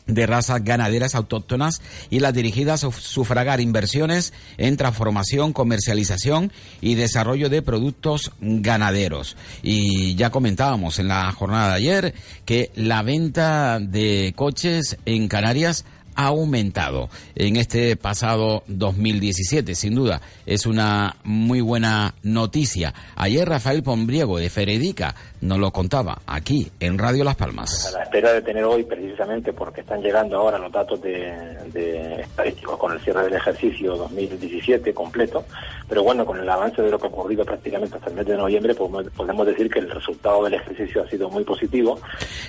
de 0.08 0.28
razas 0.28 0.64
ganaderas 0.64 1.16
autóctonas 1.16 1.82
y 2.10 2.20
las 2.20 2.34
dirigidas 2.34 2.84
a 2.84 2.92
sufragar 2.92 3.60
inversiones 3.60 4.34
en 4.58 4.78
transformación, 4.78 5.54
comercialización 5.54 6.52
y 6.82 6.96
desarrollo 6.96 7.50
de 7.50 7.62
productos 7.62 8.32
ganaderos. 8.40 9.36
Y 9.64 10.16
ya 10.16 10.30
comentábamos 10.30 11.00
en 11.00 11.08
la 11.08 11.32
jornada 11.32 11.70
de 11.70 11.76
ayer 11.76 12.14
que 12.46 12.72
la 12.76 13.02
venta 13.02 13.80
de 13.80 14.34
coches 14.36 14.98
en 15.06 15.28
Canarias 15.28 15.86
ha 16.16 16.28
aumentado 16.28 17.10
en 17.36 17.56
este 17.58 17.96
pasado 17.96 18.64
2017. 18.68 19.76
Sin 19.76 19.96
duda, 19.96 20.22
es 20.46 20.66
una 20.66 21.18
muy 21.24 21.62
buena 21.62 22.16
noticia. 22.24 22.94
Ayer 23.16 23.48
Rafael 23.48 23.84
Pombriego 23.84 24.38
de 24.38 24.50
Feredica 24.50 25.16
nos 25.42 25.60
lo 25.60 25.72
contaba 25.72 26.22
aquí 26.26 26.72
en 26.80 26.98
Radio 26.98 27.24
Las 27.24 27.36
Palmas. 27.36 27.88
A 27.88 28.00
la 28.00 28.04
espera 28.04 28.34
de 28.34 28.42
tener 28.42 28.64
hoy, 28.64 28.84
precisamente 28.84 29.54
porque 29.54 29.82
están 29.82 30.02
llegando 30.02 30.38
ahora 30.38 30.58
los 30.58 30.72
datos 30.72 31.02
de, 31.02 32.22
estadísticos 32.22 32.78
con 32.78 32.94
el 32.94 33.00
cierre 33.02 33.24
del 33.24 33.34
ejercicio 33.34 33.96
2017 33.96 34.94
completo, 34.94 35.46
pero 35.88 36.04
bueno, 36.04 36.26
con 36.26 36.40
el 36.40 36.50
avance 36.50 36.82
de 36.82 36.90
lo 36.90 36.98
que 36.98 37.06
ha 37.06 37.10
ocurrido 37.10 37.46
prácticamente 37.46 37.96
hasta 37.96 38.10
el 38.10 38.16
mes 38.16 38.26
de 38.26 38.38
noviembre, 38.38 38.74
pues 38.74 39.08
podemos 39.16 39.46
decir 39.46 39.70
que 39.70 39.80
el 39.80 39.90
resultado 39.90 40.44
del 40.44 40.56
ejercicio 40.56 41.04
ha 41.04 41.10
sido 41.10 41.30
muy 41.30 41.44
positivo. 41.44 42.00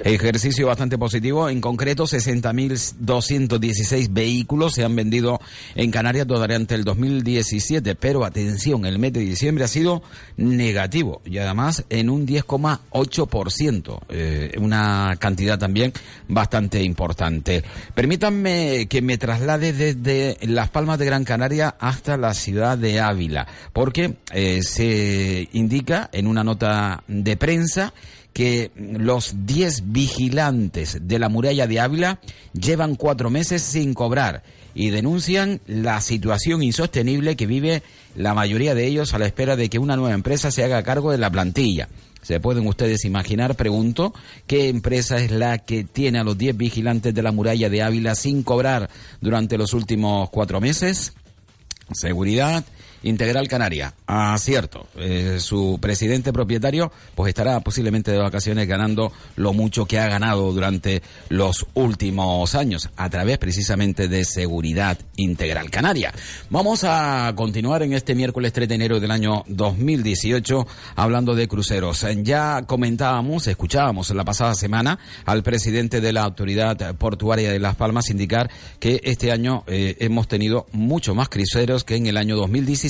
Ejercicio 0.02 0.66
bastante 0.66 0.96
positivo, 0.96 1.48
en 1.48 1.60
concreto 1.60 2.06
60.216 3.60 4.12
vehículos 4.12 4.74
se 4.74 4.84
han 4.84 4.96
vendido 4.96 5.40
en 5.74 5.90
Canarias 5.90 6.26
durante 6.26 6.74
el 6.74 6.84
2017, 6.84 7.94
pero 7.94 8.24
atención, 8.24 8.86
el 8.86 8.98
mes 8.98 9.12
de 9.12 9.20
diciembre 9.20 9.64
ha 9.64 9.68
sido 9.68 10.02
negativo 10.36 11.20
y 11.24 11.38
además 11.38 11.84
en 11.90 12.10
un 12.10 12.26
10,1%. 12.26 12.78
8%, 12.96 14.00
eh, 14.08 14.52
una 14.58 15.16
cantidad 15.18 15.58
también 15.58 15.92
bastante 16.28 16.82
importante. 16.82 17.62
Permítanme 17.94 18.86
que 18.88 19.02
me 19.02 19.18
traslade 19.18 19.72
desde 19.72 20.38
Las 20.46 20.70
Palmas 20.70 20.98
de 20.98 21.06
Gran 21.06 21.24
Canaria 21.24 21.76
hasta 21.78 22.16
la 22.16 22.34
ciudad 22.34 22.78
de 22.78 23.00
Ávila, 23.00 23.46
porque 23.72 24.16
eh, 24.32 24.62
se 24.62 25.48
indica 25.52 26.08
en 26.12 26.26
una 26.26 26.44
nota 26.44 27.02
de 27.06 27.36
prensa 27.36 27.92
que 28.36 28.70
los 28.76 29.46
10 29.46 29.92
vigilantes 29.92 30.98
de 31.00 31.18
la 31.18 31.30
muralla 31.30 31.66
de 31.66 31.80
Ávila 31.80 32.20
llevan 32.52 32.94
cuatro 32.94 33.30
meses 33.30 33.62
sin 33.62 33.94
cobrar 33.94 34.42
y 34.74 34.90
denuncian 34.90 35.62
la 35.66 36.02
situación 36.02 36.62
insostenible 36.62 37.34
que 37.34 37.46
vive 37.46 37.82
la 38.14 38.34
mayoría 38.34 38.74
de 38.74 38.86
ellos 38.86 39.14
a 39.14 39.18
la 39.18 39.24
espera 39.24 39.56
de 39.56 39.70
que 39.70 39.78
una 39.78 39.96
nueva 39.96 40.12
empresa 40.12 40.50
se 40.50 40.62
haga 40.62 40.82
cargo 40.82 41.12
de 41.12 41.16
la 41.16 41.30
plantilla. 41.30 41.88
¿Se 42.20 42.38
pueden 42.38 42.66
ustedes 42.66 43.06
imaginar, 43.06 43.54
pregunto, 43.54 44.12
qué 44.46 44.68
empresa 44.68 45.16
es 45.16 45.30
la 45.30 45.56
que 45.56 45.84
tiene 45.84 46.18
a 46.18 46.24
los 46.24 46.36
10 46.36 46.58
vigilantes 46.58 47.14
de 47.14 47.22
la 47.22 47.32
muralla 47.32 47.70
de 47.70 47.82
Ávila 47.82 48.14
sin 48.14 48.42
cobrar 48.42 48.90
durante 49.22 49.56
los 49.56 49.72
últimos 49.72 50.28
cuatro 50.28 50.60
meses? 50.60 51.14
Seguridad, 51.90 52.66
Integral 53.06 53.46
Canaria. 53.46 53.94
Ah, 54.06 54.36
cierto. 54.38 54.86
Eh, 54.96 55.38
su 55.40 55.78
presidente 55.80 56.32
propietario 56.32 56.90
pues 57.14 57.28
estará 57.28 57.60
posiblemente 57.60 58.10
de 58.10 58.18
vacaciones 58.18 58.66
ganando 58.66 59.12
lo 59.36 59.52
mucho 59.52 59.86
que 59.86 59.98
ha 59.98 60.08
ganado 60.08 60.52
durante 60.52 61.02
los 61.28 61.66
últimos 61.74 62.54
años 62.54 62.90
a 62.96 63.08
través 63.08 63.38
precisamente 63.38 64.08
de 64.08 64.24
Seguridad 64.24 64.98
Integral 65.16 65.70
Canaria. 65.70 66.12
Vamos 66.50 66.82
a 66.84 67.32
continuar 67.36 67.82
en 67.82 67.92
este 67.92 68.14
miércoles 68.14 68.52
3 68.52 68.68
de 68.68 68.74
enero 68.74 69.00
del 69.00 69.12
año 69.12 69.44
2018 69.46 70.66
hablando 70.96 71.34
de 71.34 71.46
cruceros. 71.46 72.04
Ya 72.22 72.62
comentábamos, 72.66 73.46
escuchábamos 73.46 74.10
la 74.10 74.24
pasada 74.24 74.54
semana 74.54 74.98
al 75.24 75.44
presidente 75.44 76.00
de 76.00 76.12
la 76.12 76.22
Autoridad 76.22 76.94
Portuaria 76.96 77.52
de 77.52 77.60
Las 77.60 77.76
Palmas 77.76 78.10
indicar 78.10 78.50
que 78.80 79.00
este 79.04 79.30
año 79.30 79.62
eh, 79.68 79.96
hemos 80.00 80.26
tenido 80.26 80.66
mucho 80.72 81.14
más 81.14 81.28
cruceros 81.28 81.84
que 81.84 81.94
en 81.94 82.06
el 82.06 82.16
año 82.16 82.36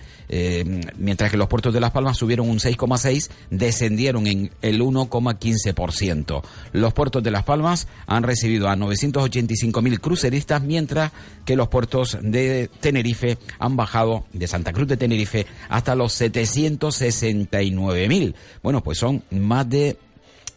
mientras 0.97 1.31
que 1.31 1.37
los 1.37 1.49
puertos 1.49 1.75
de 1.75 1.81
Las 1.81 1.90
Palmas 1.90 2.16
subieron 2.16 2.49
un 2.49 2.59
6,6, 2.59 3.31
descendieron 3.51 4.10
en 4.18 4.51
el 4.62 4.81
1,15%. 4.81 6.42
Los 6.73 6.92
puertos 6.92 7.23
de 7.23 7.31
Las 7.31 7.44
Palmas 7.44 7.87
han 8.07 8.23
recibido 8.23 8.68
a 8.68 8.77
985.000 8.77 10.01
cruceristas, 10.01 10.62
mientras 10.62 11.12
que 11.44 11.57
los 11.57 11.68
puertos 11.68 12.18
de 12.20 12.70
Tenerife 12.81 13.38
han 13.59 13.77
bajado 13.77 14.25
de 14.33 14.46
Santa 14.46 14.73
Cruz 14.73 14.88
de 14.88 14.96
Tenerife 14.96 15.46
hasta 15.68 15.94
los 15.94 16.18
769.000. 16.20 18.35
Bueno, 18.62 18.83
pues 18.83 18.99
son 18.99 19.23
más 19.31 19.68
de 19.68 19.99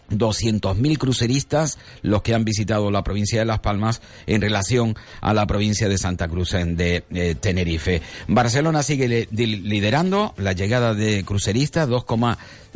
200.000 0.09 0.97
cruceristas 0.97 1.77
los 2.01 2.21
que 2.21 2.33
han 2.33 2.45
visitado 2.45 2.91
la 2.91 3.03
provincia 3.03 3.39
de 3.39 3.45
Las 3.45 3.59
Palmas 3.59 4.01
en 4.27 4.41
relación 4.41 4.95
a 5.21 5.33
la 5.33 5.47
provincia 5.47 5.89
de 5.89 5.97
Santa 5.97 6.27
Cruz 6.27 6.51
de 6.51 7.03
eh, 7.11 7.35
Tenerife. 7.39 8.01
Barcelona 8.27 8.83
sigue 8.83 9.27
liderando 9.31 10.33
la 10.37 10.53
llegada 10.53 10.93
de 10.93 11.23
cruceristas, 11.23 11.89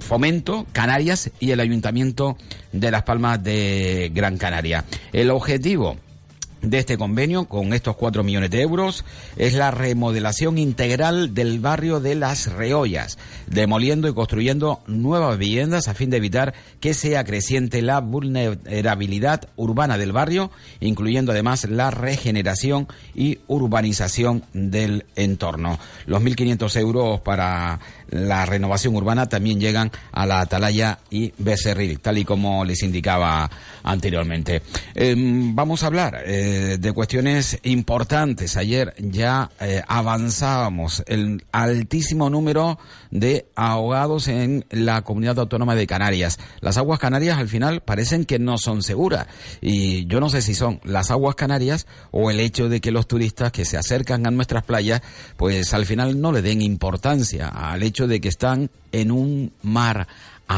Fomento, 0.00 0.66
Canarias 0.72 1.30
y 1.38 1.52
el 1.52 1.60
Ayuntamiento 1.60 2.36
de 2.72 2.90
Las 2.90 3.04
Palmas 3.04 3.42
de 3.42 4.10
Gran 4.12 4.36
Canaria. 4.36 4.84
El 5.12 5.30
objetivo 5.30 5.96
de 6.62 6.78
este 6.78 6.96
convenio, 6.96 7.46
con 7.46 7.72
estos 7.72 7.96
cuatro 7.96 8.24
millones 8.24 8.50
de 8.50 8.62
euros, 8.62 9.04
es 9.36 9.54
la 9.54 9.70
remodelación 9.70 10.58
integral 10.58 11.34
del 11.34 11.60
barrio 11.60 12.00
de 12.00 12.14
Las 12.14 12.52
Reollas, 12.52 13.18
demoliendo 13.48 14.08
y 14.08 14.14
construyendo 14.14 14.80
nuevas 14.86 15.38
viviendas 15.38 15.88
a 15.88 15.94
fin 15.94 16.10
de 16.10 16.16
evitar 16.18 16.54
que 16.80 16.94
sea 16.94 17.24
creciente 17.24 17.82
la 17.82 18.00
vulnerabilidad 18.00 19.48
urbana 19.56 19.98
del 19.98 20.12
barrio, 20.12 20.50
incluyendo 20.80 21.32
además 21.32 21.64
la 21.64 21.90
regeneración 21.90 22.88
y 23.14 23.40
urbanización 23.48 24.44
del 24.52 25.06
entorno. 25.16 25.78
Los 26.06 26.22
1.500 26.22 26.76
euros 26.80 27.20
para 27.20 27.80
la 28.12 28.44
renovación 28.46 28.94
urbana 28.94 29.28
también 29.28 29.58
llegan 29.58 29.90
a 30.12 30.26
la 30.26 30.40
Atalaya 30.40 30.98
y 31.10 31.32
Becerril, 31.38 31.98
tal 32.00 32.18
y 32.18 32.24
como 32.24 32.64
les 32.64 32.82
indicaba 32.82 33.50
anteriormente. 33.82 34.62
Em, 34.94 35.54
vamos 35.54 35.82
a 35.82 35.86
hablar 35.86 36.22
eh, 36.26 36.51
de 36.52 36.92
cuestiones 36.92 37.58
importantes. 37.62 38.56
Ayer 38.56 38.94
ya 38.98 39.50
eh, 39.60 39.82
avanzábamos 39.86 41.02
el 41.06 41.44
altísimo 41.52 42.30
número 42.30 42.78
de 43.10 43.46
ahogados 43.54 44.28
en 44.28 44.64
la 44.70 45.02
comunidad 45.02 45.38
autónoma 45.38 45.74
de 45.74 45.86
Canarias. 45.86 46.38
Las 46.60 46.78
aguas 46.78 46.98
canarias 46.98 47.38
al 47.38 47.48
final 47.48 47.82
parecen 47.82 48.24
que 48.24 48.38
no 48.38 48.58
son 48.58 48.82
seguras 48.82 49.26
y 49.60 50.06
yo 50.06 50.20
no 50.20 50.28
sé 50.28 50.42
si 50.42 50.54
son 50.54 50.80
las 50.84 51.10
aguas 51.10 51.34
canarias 51.34 51.86
o 52.10 52.30
el 52.30 52.40
hecho 52.40 52.68
de 52.68 52.80
que 52.80 52.90
los 52.90 53.06
turistas 53.06 53.52
que 53.52 53.64
se 53.64 53.76
acercan 53.76 54.26
a 54.26 54.30
nuestras 54.30 54.64
playas 54.64 55.02
pues 55.36 55.74
al 55.74 55.86
final 55.86 56.20
no 56.20 56.32
le 56.32 56.42
den 56.42 56.62
importancia 56.62 57.48
al 57.48 57.82
hecho 57.82 58.06
de 58.06 58.20
que 58.20 58.28
están 58.28 58.70
en 58.92 59.10
un 59.10 59.52
mar 59.62 60.06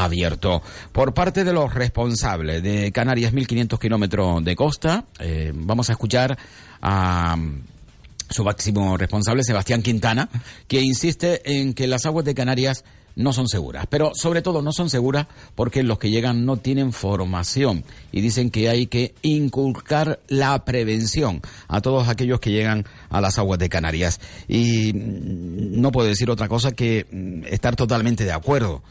abierto. 0.03 0.61
Por 0.91 1.13
parte 1.13 1.43
de 1.43 1.53
los 1.53 1.73
responsables 1.73 2.61
de 2.61 2.91
Canarias, 2.91 3.33
1.500 3.33 3.79
kilómetros 3.79 4.43
de 4.43 4.55
costa, 4.55 5.05
eh, 5.19 5.51
vamos 5.53 5.89
a 5.89 5.93
escuchar 5.93 6.37
a 6.81 7.37
su 8.29 8.43
máximo 8.43 8.97
responsable, 8.97 9.43
Sebastián 9.43 9.81
Quintana, 9.81 10.29
que 10.67 10.81
insiste 10.81 11.41
en 11.59 11.73
que 11.73 11.87
las 11.87 12.05
aguas 12.05 12.25
de 12.25 12.33
Canarias 12.33 12.83
no 13.15 13.33
son 13.33 13.47
seguras. 13.47 13.85
Pero 13.89 14.11
sobre 14.15 14.41
todo 14.41 14.61
no 14.61 14.71
son 14.71 14.89
seguras 14.89 15.27
porque 15.55 15.83
los 15.83 15.99
que 15.99 16.09
llegan 16.09 16.45
no 16.45 16.57
tienen 16.57 16.93
formación 16.93 17.83
y 18.11 18.21
dicen 18.21 18.49
que 18.51 18.69
hay 18.69 18.87
que 18.87 19.13
inculcar 19.21 20.19
la 20.27 20.65
prevención 20.65 21.41
a 21.67 21.81
todos 21.81 22.07
aquellos 22.07 22.39
que 22.39 22.51
llegan 22.51 22.85
a 23.09 23.21
las 23.21 23.37
aguas 23.37 23.59
de 23.59 23.69
Canarias. 23.69 24.19
Y 24.47 24.93
mm, 24.93 25.81
no 25.81 25.91
puedo 25.91 26.07
decir 26.07 26.29
otra 26.29 26.47
cosa 26.47 26.73
que 26.73 27.05
mm, 27.11 27.45
estar 27.45 27.75
totalmente 27.75 28.25
de 28.25 28.31
acuerdo. 28.31 28.83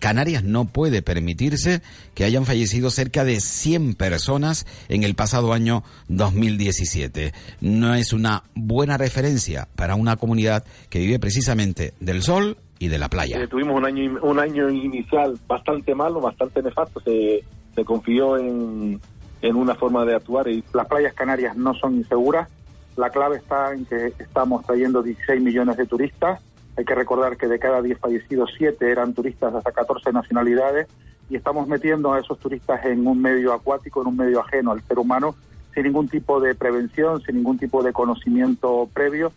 Canarias 0.00 0.42
no 0.42 0.64
puede 0.64 1.02
permitirse 1.02 1.82
que 2.14 2.24
hayan 2.24 2.46
fallecido 2.46 2.90
cerca 2.90 3.24
de 3.24 3.40
100 3.40 3.94
personas 3.94 4.66
en 4.88 5.04
el 5.04 5.14
pasado 5.14 5.52
año 5.52 5.84
2017. 6.08 7.34
No 7.60 7.94
es 7.94 8.14
una 8.14 8.44
buena 8.54 8.96
referencia 8.96 9.68
para 9.76 9.96
una 9.96 10.16
comunidad 10.16 10.64
que 10.88 10.98
vive 10.98 11.18
precisamente 11.18 11.92
del 12.00 12.22
sol 12.22 12.56
y 12.78 12.88
de 12.88 12.98
la 12.98 13.08
playa. 13.08 13.40
Eh, 13.40 13.48
tuvimos 13.48 13.76
un 13.76 13.84
año, 13.84 14.18
un 14.22 14.38
año 14.38 14.68
inicial 14.70 15.38
bastante 15.46 15.94
malo, 15.94 16.20
bastante 16.20 16.62
nefasto. 16.62 17.00
Se, 17.00 17.44
confió 17.84 18.36
en, 18.36 19.00
en 19.42 19.56
una 19.56 19.74
forma 19.74 20.04
de 20.04 20.14
actuar 20.14 20.48
y 20.48 20.62
las 20.72 20.86
playas 20.86 21.12
canarias 21.14 21.56
no 21.56 21.74
son 21.74 21.96
inseguras. 21.96 22.48
La 22.96 23.10
clave 23.10 23.36
está 23.36 23.72
en 23.72 23.84
que 23.84 24.12
estamos 24.18 24.64
trayendo 24.64 25.02
16 25.02 25.42
millones 25.42 25.76
de 25.76 25.86
turistas. 25.86 26.40
Hay 26.76 26.84
que 26.84 26.94
recordar 26.94 27.36
que 27.36 27.48
de 27.48 27.58
cada 27.58 27.82
10 27.82 27.98
fallecidos, 27.98 28.50
7 28.56 28.90
eran 28.90 29.14
turistas 29.14 29.54
hasta 29.54 29.72
14 29.72 30.12
nacionalidades 30.12 30.88
y 31.30 31.36
estamos 31.36 31.66
metiendo 31.66 32.12
a 32.12 32.20
esos 32.20 32.38
turistas 32.38 32.84
en 32.84 33.06
un 33.06 33.20
medio 33.20 33.52
acuático, 33.52 34.02
en 34.02 34.08
un 34.08 34.16
medio 34.16 34.40
ajeno 34.40 34.72
al 34.72 34.82
ser 34.82 34.98
humano, 34.98 35.34
sin 35.72 35.84
ningún 35.84 36.08
tipo 36.08 36.40
de 36.40 36.54
prevención, 36.54 37.20
sin 37.22 37.36
ningún 37.36 37.58
tipo 37.58 37.82
de 37.82 37.92
conocimiento 37.92 38.88
previo 38.92 39.32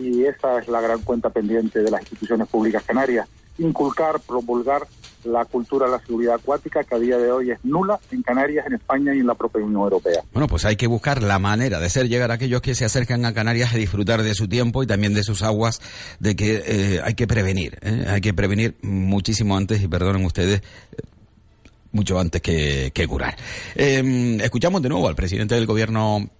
y 0.00 0.24
esa 0.24 0.58
es 0.58 0.68
la 0.68 0.80
gran 0.80 1.02
cuenta 1.02 1.30
pendiente 1.30 1.80
de 1.80 1.90
las 1.90 2.00
instituciones 2.00 2.48
públicas 2.48 2.82
canarias, 2.84 3.28
inculcar, 3.58 4.20
promulgar 4.20 4.86
la 5.24 5.44
cultura 5.44 5.86
de 5.86 5.92
la 5.92 6.00
seguridad 6.00 6.36
acuática 6.36 6.82
que 6.82 6.94
a 6.94 6.98
día 6.98 7.18
de 7.18 7.30
hoy 7.30 7.50
es 7.50 7.62
nula 7.62 8.00
en 8.10 8.22
Canarias, 8.22 8.66
en 8.66 8.74
España 8.74 9.14
y 9.14 9.18
en 9.18 9.26
la 9.26 9.34
propia 9.34 9.62
Unión 9.62 9.82
Europea. 9.82 10.22
Bueno, 10.32 10.46
pues 10.46 10.64
hay 10.64 10.76
que 10.76 10.86
buscar 10.86 11.22
la 11.22 11.38
manera 11.38 11.78
de 11.78 11.86
hacer 11.86 12.08
llegar 12.08 12.30
a 12.30 12.34
aquellos 12.34 12.62
que 12.62 12.74
se 12.74 12.86
acercan 12.86 13.26
a 13.26 13.34
Canarias 13.34 13.74
a 13.74 13.76
disfrutar 13.76 14.22
de 14.22 14.34
su 14.34 14.48
tiempo 14.48 14.82
y 14.82 14.86
también 14.86 15.12
de 15.12 15.22
sus 15.22 15.42
aguas, 15.42 15.80
de 16.20 16.36
que 16.36 16.62
eh, 16.64 17.00
hay 17.04 17.14
que 17.14 17.26
prevenir, 17.26 17.78
¿eh? 17.82 18.06
hay 18.08 18.20
que 18.22 18.32
prevenir 18.32 18.76
muchísimo 18.82 19.56
antes, 19.56 19.82
y 19.82 19.88
perdonen 19.88 20.24
ustedes, 20.24 20.62
mucho 21.92 22.18
antes 22.18 22.40
que, 22.40 23.06
curar. 23.08 23.36
Em, 23.74 24.40
escuchamos 24.40 24.80
de 24.80 24.88
nuevo 24.88 25.08
al 25.08 25.16
presidente 25.16 25.54
del 25.54 25.66
gobierno 25.66 26.30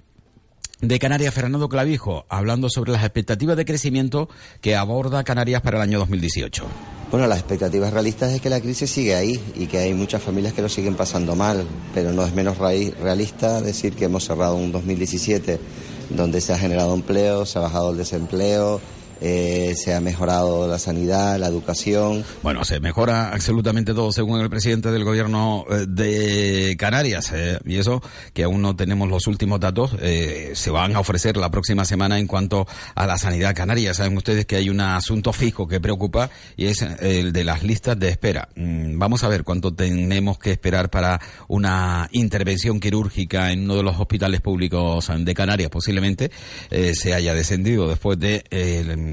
de 0.81 0.99
Canarias, 0.99 1.35
Fernando 1.35 1.69
Clavijo, 1.69 2.25
hablando 2.29 2.71
sobre 2.71 2.93
las 2.93 3.03
expectativas 3.05 3.57
de 3.57 3.65
crecimiento 3.65 4.29
que 4.61 4.77
aborda 4.77 5.25
Canarias 5.25 5.63
para 5.63 5.77
el 5.77 5.83
año 5.83 5.99
2018. 5.99 6.65
Bueno, 7.11 7.27
las 7.27 7.39
expectativas 7.39 7.93
realistas 7.93 8.33
es 8.33 8.41
que 8.41 8.51
la 8.51 8.61
crisis 8.61 8.91
sigue 8.91 9.15
ahí 9.15 9.41
y 9.57 9.67
que 9.67 9.79
hay 9.79 9.95
muchas 9.95 10.23
familias 10.23 10.55
que 10.55 10.63
lo 10.63 10.69
siguen 10.69 10.95
pasando 10.95 11.35
mal, 11.35 11.67
pero 11.93 12.13
no 12.13 12.25
es 12.25 12.33
menos 12.35 12.57
realista 12.59 13.61
decir 13.61 13.95
que 13.95 14.05
hemos 14.05 14.25
cerrado 14.25 14.55
un 14.55 14.73
2017 14.73 15.59
donde 16.11 16.41
se 16.41 16.53
ha 16.53 16.59
generado 16.59 16.95
empleo, 16.95 17.45
se 17.47 17.59
ha 17.59 17.63
bajado 17.63 17.91
el 17.91 17.97
desempleo, 17.97 18.81
eh, 19.21 19.75
se 19.77 19.95
ha 19.95 20.01
mejorado 20.01 20.67
la 20.67 20.79
sanidad, 20.79 21.39
la 21.39 21.47
educación. 21.47 22.25
Bueno, 22.43 22.65
se 22.65 22.81
mejora 22.81 23.33
absolutamente 23.33 23.93
todo 23.93 24.13
según 24.13 24.41
el 24.41 24.49
presidente 24.49 24.91
del 24.91 25.05
gobierno 25.05 25.67
eh, 25.71 25.85
de 25.87 26.77
Canarias. 26.79 27.31
Eh, 27.35 27.59
y 27.67 27.77
eso, 27.77 28.03
que 28.33 28.45
aún 28.45 28.63
no 28.63 28.77
tenemos 28.77 29.09
los 29.09 29.27
últimos 29.27 29.61
datos, 29.61 29.91
se 30.01 30.71
van 30.71 30.97
a 30.97 31.01
ofrecer 31.01 31.37
la 31.37 31.51
próxima 31.51 31.85
semana 31.85 32.19
en 32.19 32.27
cuanto 32.27 32.67
a 32.95 33.07
la 33.07 33.19
sanidad 33.19 33.55
canaria. 33.55 33.93
Saben 33.93 34.17
ustedes 34.17 34.47
que 34.47 34.57
hay 34.57 34.71
un 34.71 34.81
asunto 34.81 35.33
fijo 35.33 35.69
que 35.69 35.81
preocupa 35.81 36.31
y 36.57 36.67
es 36.67 36.83
el 36.83 37.33
de 37.33 37.45
las 37.45 37.63
listas 37.63 37.99
de 37.99 38.09
espera. 38.09 38.49
Mm, 38.57 38.99
vamos 38.99 39.23
a 39.25 39.29
ver 39.29 39.45
cuánto 39.45 39.75
tenemos 39.75 40.39
que 40.39 40.53
esperar 40.53 40.91
para 40.91 41.21
una 41.49 42.09
intervención 42.13 42.81
quirúrgica 42.81 43.53
en 43.53 43.65
uno 43.65 43.77
de 43.77 43.83
los 43.83 43.99
hospitales 44.01 44.41
públicos 44.41 45.11
de 45.15 45.35
Canarias. 45.35 45.71
Posiblemente 45.71 46.31
se 46.95 47.15
haya 47.15 47.35
descendido 47.35 47.89
después 47.89 48.19
de 48.19 48.45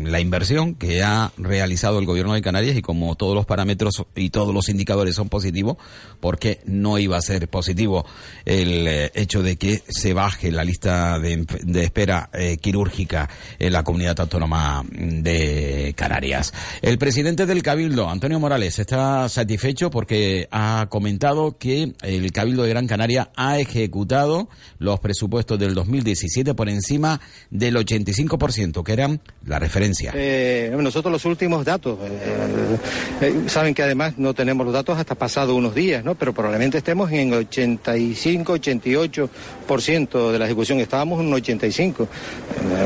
la 0.06 0.20
inversión 0.20 0.76
que 0.76 1.04
ha 1.04 1.32
realizado 1.38 2.00
el 2.00 2.06
gobierno 2.06 2.34
de 2.34 2.42
Canarias 2.42 2.78
y 2.78 2.82
como 2.82 3.16
todos 3.16 3.36
los 3.36 3.46
parámetros 3.46 4.04
y 4.16 4.30
todos 4.30 4.54
los 4.54 4.70
indicadores 4.70 5.16
son 5.16 5.30
positivos, 5.30 5.78
porque 6.20 6.60
no 6.66 7.00
iba 7.00 7.18
a 7.18 7.22
ser 7.22 7.48
positivo 7.50 8.06
el 8.46 8.88
eh, 8.88 9.12
hecho 9.16 9.42
de 9.42 9.58
que 9.58 9.82
se 9.88 10.14
baje 10.14 10.52
la 10.52 10.64
lista 10.64 11.20
de, 11.20 11.46
espera 11.82 12.30
eh, 12.34 12.58
quirúrgica 12.58 13.30
en 13.60 13.74
la 13.74 13.84
comunidad 13.84 14.20
autónoma 14.20 14.84
de 14.92 15.94
Canarias. 15.96 16.54
El 16.82 16.98
presidente 16.98 17.46
del 17.46 17.64
Cabildo, 17.64 18.10
Antonio 18.10 18.40
Morales, 18.40 18.80
está 18.80 19.28
satisfecho 19.30 19.90
porque 19.90 20.48
ha 20.52 20.88
comentado 20.90 21.58
que 21.58 21.94
el 22.02 22.32
Cabildo 22.32 22.64
de 22.64 22.70
Gran 22.70 22.88
Canaria 22.88 23.32
ha 23.36 23.60
ejecutado 23.60 24.50
los 24.80 25.00
presupuestos 25.00 25.60
del 25.60 25.74
2017 25.74 26.54
por 26.54 26.70
encima 26.70 27.20
del 27.50 27.76
85%, 27.76 28.84
que 28.84 28.94
eran 28.94 29.22
la 29.46 29.60
referencia. 29.60 29.87
Eh, 30.16 30.76
nosotros 30.78 31.12
los 31.12 31.26
últimos 31.26 31.66
datos, 31.66 31.98
eh, 32.02 32.78
eh, 33.22 33.34
saben 33.48 33.74
que 33.74 33.84
además 33.84 34.18
no 34.18 34.34
tenemos 34.34 34.66
los 34.66 34.74
datos 34.74 34.98
hasta 34.98 35.16
pasado 35.16 35.56
unos 35.56 35.76
días, 35.76 36.04
¿no? 36.04 36.16
Pero 36.16 36.34
probablemente 36.34 36.78
estemos 36.78 37.12
en 37.12 37.34
85, 37.34 38.54
88% 38.56 40.32
de 40.32 40.40
la 40.40 40.46
ejecución. 40.46 40.80
Estábamos 40.80 41.20
en 41.20 41.28
un 41.28 41.34
85. 41.34 42.08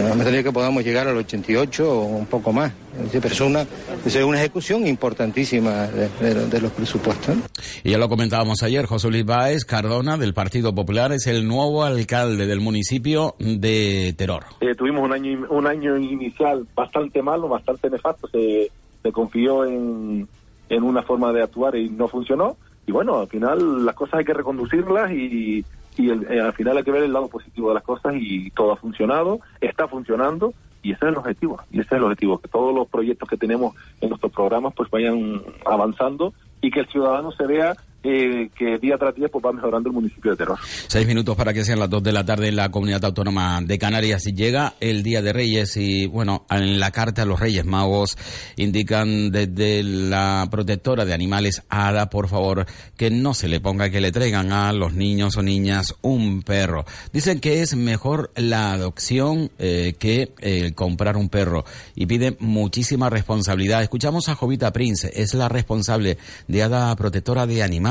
no 0.10 0.16
me 0.16 0.24
tendría 0.24 0.44
que 0.44 0.52
podamos 0.52 0.84
llegar 0.84 1.08
al 1.08 1.18
88 1.18 1.92
o 1.92 2.06
un 2.06 2.26
poco 2.26 2.52
más. 2.52 2.72
Pero 3.12 3.27
es 3.27 3.41
una, 3.41 3.65
es 4.06 4.15
una 4.17 4.39
ejecución 4.39 4.86
importantísima 4.86 5.88
de, 5.88 6.62
los 6.62 6.71
presupuestos. 6.71 7.36
Y 7.84 7.91
ya 7.91 7.97
lo 7.97 8.10
comentábamos 8.10 8.63
ayer, 8.63 8.86
José 8.86 9.10
Luis 9.10 9.25
Báez 9.25 9.65
Cardona 9.65 10.17
del 10.17 10.34
Partido 10.34 10.73
Popular 10.73 11.12
es 11.12 11.27
el 11.27 11.47
nuevo 11.47 11.84
alcalde 11.84 12.45
del 12.45 12.60
municipio 12.60 13.36
de 13.39 14.13
Teror. 14.17 14.45
Eh, 14.60 14.75
tuvimos 14.75 15.04
un 15.04 15.13
año, 15.13 15.47
un 15.49 15.67
año 15.67 15.97
inicial 15.97 16.67
bastante 16.75 17.21
malo, 17.21 17.47
bastante 17.47 17.89
nefasto. 17.89 18.27
Se, 18.27 18.69
se 19.01 19.12
confió 19.12 19.65
en, 19.65 20.27
en 20.69 20.84
una 20.84 21.04
forma 21.04 21.32
de 21.32 21.43
actuar 21.43 21.75
y 21.75 21.89
no 21.89 22.08
funcionó. 22.08 22.58
Y 22.88 22.91
bueno, 22.91 23.19
al 23.19 23.27
final 23.27 23.86
las 23.86 23.95
cosas 23.95 24.19
hay 24.19 24.25
que 24.25 24.34
reconducirlas 24.34 25.12
y, 25.12 25.63
y 25.97 26.10
eh, 26.10 26.41
al 26.41 26.54
final 26.54 26.77
hay 26.77 26.84
que 26.84 26.91
ver 26.91 27.04
el 27.04 27.13
lado 27.13 27.27
positivo 27.27 27.69
de 27.69 27.75
las 27.75 27.84
cosas 27.84 28.13
y 28.17 28.49
todo 28.51 28.73
ha 28.73 28.77
funcionado, 28.77 29.39
está 29.60 29.88
funcionando 29.88 30.54
y 30.84 30.94
ese 30.94 31.06
es 31.06 31.12
el 31.12 31.17
objetivo, 31.17 31.60
y 31.72 31.80
ese 31.80 31.88
es 31.88 31.91
el 31.94 32.04
objetivo, 32.04 32.39
que 32.39 32.48
todos 32.48 32.74
los 32.74 32.88
proyectos 32.88 33.30
que 33.30 33.38
tenemos 33.38 33.76
en 34.02 34.10
nuestros 34.10 34.32
programas 34.32 34.74
pues 34.76 34.89
vayan 34.89 35.41
avanzando 35.65 36.34
y 36.62 36.72
que 36.72 36.82
el 36.82 36.88
ciudadano 36.88 37.32
se 37.32 37.46
vea 37.46 37.76
eh, 38.04 38.50
que 38.58 38.80
día 38.80 38.98
tras 38.98 39.14
día 39.14 39.28
pues 39.30 39.46
va 39.46 39.52
mejorando 39.52 39.90
el 39.90 39.94
municipio 39.94 40.32
de 40.32 40.38
Terror. 40.38 40.58
Seis 40.88 41.06
minutos 41.06 41.36
para 41.36 41.54
que 41.54 41.64
sean 41.64 41.80
las 41.80 41.90
dos 41.90 42.02
de 42.02 42.12
la 42.12 42.26
tarde 42.26 42.48
en 42.48 42.56
la 42.56 42.70
comunidad 42.72 43.06
autónoma 43.06 43.62
de 43.62 43.78
Canarias. 43.78 44.26
Y 44.26 44.34
llega 44.34 44.74
el 44.80 45.04
Día 45.04 45.22
de 45.22 45.34
Reyes 45.34 45.78
y, 45.78 46.08
bueno, 46.08 46.46
en 46.50 46.80
la 46.80 46.92
carta 46.92 47.26
los 47.26 47.40
Reyes 47.40 47.66
Magos 47.66 48.18
indican 48.56 49.30
desde 49.30 49.84
la 49.84 50.48
protectora 50.50 51.06
de 51.06 51.14
animales, 51.14 51.64
Ada, 51.70 52.10
por 52.10 52.28
favor, 52.28 52.66
que 52.98 53.12
no 53.12 53.34
se 53.34 53.48
le 53.48 53.60
ponga 53.60 53.90
que 53.90 54.02
le 54.02 54.12
traigan 54.12 54.52
a 54.52 54.74
los 54.74 54.94
niños 54.94 55.38
o 55.38 55.44
niñas 55.44 55.96
un 56.02 56.42
perro. 56.42 56.86
Dicen 57.14 57.40
que 57.40 57.62
es 57.62 57.76
mejor 57.76 58.32
la 58.36 58.74
adopción 58.74 59.52
eh, 59.60 59.94
que 60.00 60.34
eh, 60.40 60.72
comprar 60.74 61.18
un 61.18 61.30
perro 61.30 61.66
y 61.96 62.08
piden 62.08 62.36
muchísima 62.40 63.10
responsabilidad. 63.10 63.84
Escuchamos 63.84 64.28
a 64.28 64.36
Jovita 64.36 64.74
Prince, 64.74 65.12
es 65.14 65.34
la 65.34 65.50
responsable 65.50 66.18
de 66.48 66.64
Ada 66.64 66.96
Protectora 66.96 67.46
de 67.46 67.62
Animales 67.62 67.90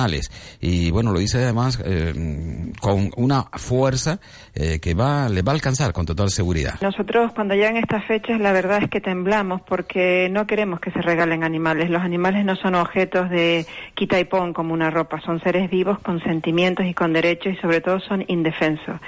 y 0.61 0.91
bueno, 0.91 1.13
lo 1.13 1.19
dice 1.19 1.39
además 1.39 1.83
eh, 1.85 2.73
con 2.81 3.11
una 3.17 3.45
fuerza 3.53 4.19
eh, 4.55 4.79
que 4.81 4.95
va, 4.95 5.29
le 5.29 5.43
va 5.43 5.53
a 5.53 5.55
alcanzar 5.55 5.93
con 5.93 6.07
total 6.07 6.31
seguridad. 6.31 6.75
Nosotros 6.81 7.33
cuando 7.35 7.55
llegan 7.55 7.77
estas 7.77 8.05
fechas 8.07 8.41
la 8.41 8.53
verdad 8.53 8.83
es 8.83 8.91
que 8.91 9.01
temblamos 9.01 9.61
porque 9.63 10.29
no 10.31 10.47
queremos 10.47 10.81
que 10.81 10.91
se 10.91 11.03
regalen 11.03 11.45
animales. 11.45 11.91
Los 11.91 12.03
animales 12.03 12.45
no 12.45 12.57
son 12.57 12.75
objetos 12.75 13.29
de 13.31 13.67
quita 13.95 14.19
y 14.19 14.25
pon 14.25 14.53
como 14.53 14.73
una 14.73 14.91
ropa, 14.91 15.21
son 15.21 15.41
seres 15.43 15.71
vivos 15.71 15.99
con 15.99 16.23
sentimientos 16.23 16.87
y 16.87 16.95
con 16.95 17.13
derechos 17.13 17.55
y 17.55 17.57
sobre 17.57 17.81
todo 17.81 18.01
son 18.01 18.25
indefensos. 18.29 18.99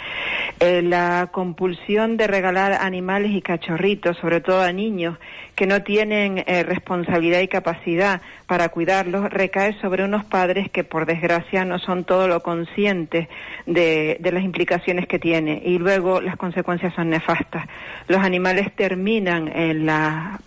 Eh, 0.60 0.82
la 0.82 1.30
compulsión 1.32 2.16
de 2.16 2.26
regalar 2.26 2.72
animales 2.74 3.32
y 3.32 3.40
cachorritos, 3.40 4.16
sobre 4.18 4.40
todo 4.40 4.60
a 4.60 4.72
niños 4.72 5.18
que 5.54 5.66
no 5.66 5.82
tienen 5.82 6.42
responsabilidad 6.46 7.40
y 7.40 7.48
capacidad 7.48 8.22
para 8.46 8.70
cuidarlos, 8.70 9.30
recae 9.30 9.78
sobre 9.80 10.04
unos 10.04 10.24
padres 10.24 10.70
que 10.70 10.81
por 10.84 11.06
desgracia 11.06 11.64
no 11.64 11.78
son 11.78 12.04
todo 12.04 12.28
lo 12.28 12.40
conscientes 12.40 13.28
de, 13.66 14.18
las 14.22 14.44
implicaciones 14.44 15.06
que 15.06 15.18
tiene 15.18 15.62
y 15.64 15.78
luego 15.78 16.20
las 16.20 16.36
consecuencias 16.36 16.94
son 16.94 17.10
nefastas. 17.10 17.66
Los 18.08 18.20
animales 18.20 18.74
terminan 18.74 19.48
en 19.48 19.86
la 19.86 20.40